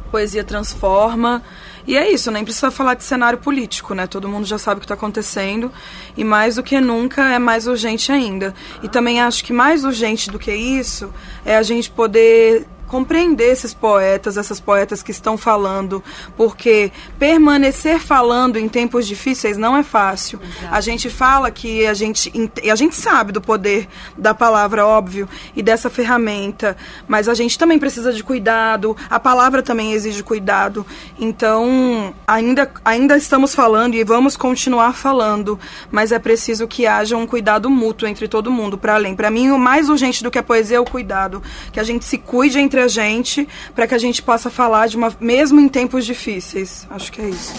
[0.06, 1.44] poesia transforma.
[1.88, 4.08] E é isso, nem precisa falar de cenário político, né?
[4.08, 5.72] Todo mundo já sabe o que está acontecendo.
[6.18, 8.54] E mais do que nunca é mais urgente ainda.
[8.82, 11.14] E também acho que mais urgente do que isso
[11.46, 16.04] é a gente poder compreender esses poetas, essas poetas que estão falando,
[16.38, 20.40] porque permanecer falando em tempos difíceis não é fácil.
[20.42, 20.76] Exato.
[20.76, 22.32] A gente fala que a gente
[22.70, 23.88] a gente sabe do poder
[24.18, 26.76] da palavra, óbvio, e dessa ferramenta,
[27.08, 28.96] mas a gente também precisa de cuidado.
[29.10, 30.86] A palavra também exige cuidado.
[31.20, 35.60] Então, ainda ainda estamos falando e vamos continuar falando,
[35.92, 39.16] mas é preciso que haja um cuidado mútuo entre todo mundo para além.
[39.16, 41.42] Para mim, o mais urgente do que a poesia é o cuidado,
[41.72, 44.98] que a gente se cuide entre a gente, para que a gente possa falar de
[44.98, 46.88] uma mesmo em tempos difíceis.
[46.90, 47.54] Acho que é isso.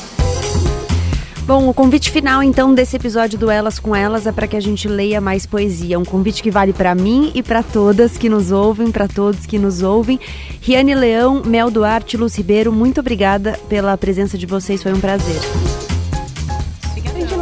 [1.46, 4.60] Bom, o convite final então desse episódio do Elas com Elas é para que a
[4.60, 5.96] gente leia mais poesia.
[5.96, 9.56] Um convite que vale para mim e para todas que nos ouvem, para todos que
[9.56, 10.18] nos ouvem.
[10.60, 15.40] Riane Leão, Mel Duarte, Luz Ribeiro, muito obrigada pela presença de vocês, foi um prazer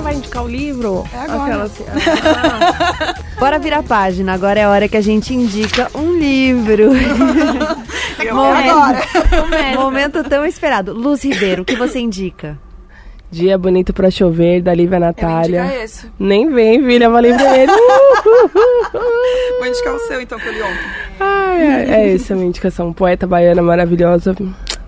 [0.05, 1.05] vai indicar o livro?
[1.13, 1.43] É agora.
[1.43, 3.15] Aquela, assim, ah.
[3.41, 4.35] Bora virar a página.
[4.35, 6.91] Agora é a hora que a gente indica um livro.
[8.17, 9.03] É agora.
[9.75, 10.93] Momento tão esperado.
[10.93, 12.57] Luz Ribeiro, o que você indica?
[13.31, 15.67] Dia Bonito pra Chover, da Lívia Natália.
[15.67, 16.11] Eu esse.
[16.19, 17.73] Nem vem, filha, falei pra ele.
[19.59, 20.87] Vou indicar o seu, então, que eu li ontem.
[21.19, 22.93] Ai, é, é essa a minha indicação.
[22.93, 24.37] Poeta baiana maravilhosa,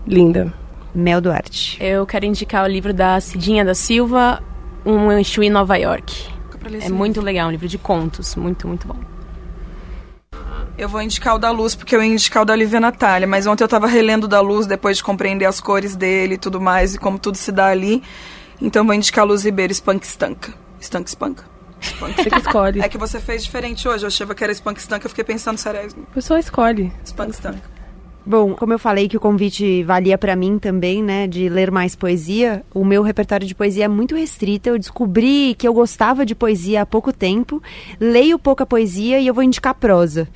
[0.06, 0.52] linda.
[0.94, 1.76] Mel Duarte.
[1.84, 4.40] Eu quero indicar o livro da Cidinha da Silva,
[4.86, 6.28] um Exu em Nova York.
[6.80, 8.98] É muito legal, um livro de contos, muito, muito bom.
[10.78, 13.46] Eu vou indicar o da Luz, porque eu ia indicar o da Lívia Natália, mas
[13.46, 16.60] ontem eu tava relendo o da Luz depois de compreender as cores dele e tudo
[16.60, 18.02] mais, e como tudo se dá ali.
[18.60, 20.52] Então eu vou indicar a Luz Ribeiro, Spunk Stanka.
[20.80, 21.44] Stank Spanka.
[21.80, 22.14] Spunk.
[22.14, 22.80] Você que escolhe.
[22.80, 24.04] É que você fez diferente hoje.
[24.04, 26.92] Eu achava que era Spunk Stanka, eu fiquei pensando, será A pessoa escolhe.
[27.04, 27.76] Spunk Stanka.
[28.28, 31.94] Bom, como eu falei que o convite valia para mim também, né, de ler mais
[31.94, 34.69] poesia, o meu repertório de poesia é muito restrito.
[34.69, 37.62] Eu descobri que eu gostava de poesia há pouco tempo,
[38.01, 40.27] leio pouca poesia e eu vou indicar prosa.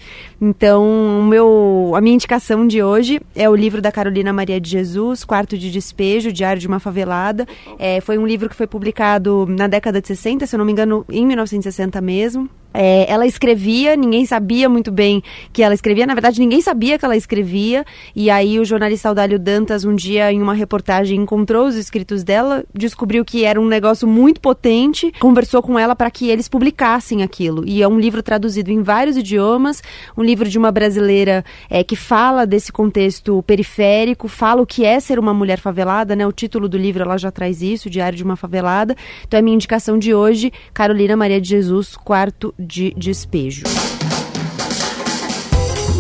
[0.41, 0.85] Então,
[1.19, 5.25] o meu, a minha indicação de hoje é o livro da Carolina Maria de Jesus,
[5.25, 7.45] Quarto de Despejo, Diário de uma Favelada.
[7.77, 10.71] É, foi um livro que foi publicado na década de 60, se eu não me
[10.71, 12.49] engano, em 1960 mesmo.
[12.73, 15.23] É, ela escrevia, ninguém sabia muito bem
[15.53, 17.85] que ela escrevia, na verdade ninguém sabia que ela escrevia,
[18.15, 22.65] e aí o jornalista Audálio Dantas um dia em uma reportagem encontrou os escritos dela,
[22.73, 27.65] descobriu que era um negócio muito potente, conversou com ela para que eles publicassem aquilo,
[27.67, 29.83] e é um livro traduzido em vários idiomas,
[30.17, 35.01] um livro de uma brasileira é, que fala desse contexto periférico, fala o que é
[35.01, 38.23] ser uma mulher favelada, né, o título do livro ela já traz isso, Diário de
[38.23, 38.95] uma Favelada,
[39.27, 43.65] então é minha indicação de hoje, Carolina Maria de Jesus, quarto de despejo.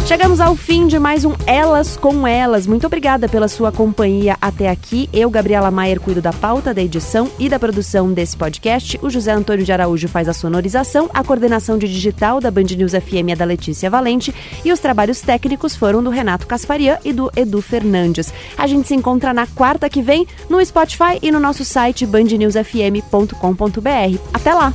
[0.06, 2.66] Chegamos ao fim de mais um Elas com Elas.
[2.66, 5.08] Muito obrigada pela sua companhia até aqui.
[5.12, 8.98] Eu, Gabriela Maier, cuido da pauta, da edição e da produção desse podcast.
[9.02, 11.08] O José Antônio de Araújo faz a sonorização.
[11.14, 14.34] A coordenação de digital da Band News FM é da Letícia Valente.
[14.64, 18.34] E os trabalhos técnicos foram do Renato Casparian e do Edu Fernandes.
[18.58, 24.18] A gente se encontra na quarta que vem no Spotify e no nosso site bandnewsfm.com.br.
[24.34, 24.74] Até lá!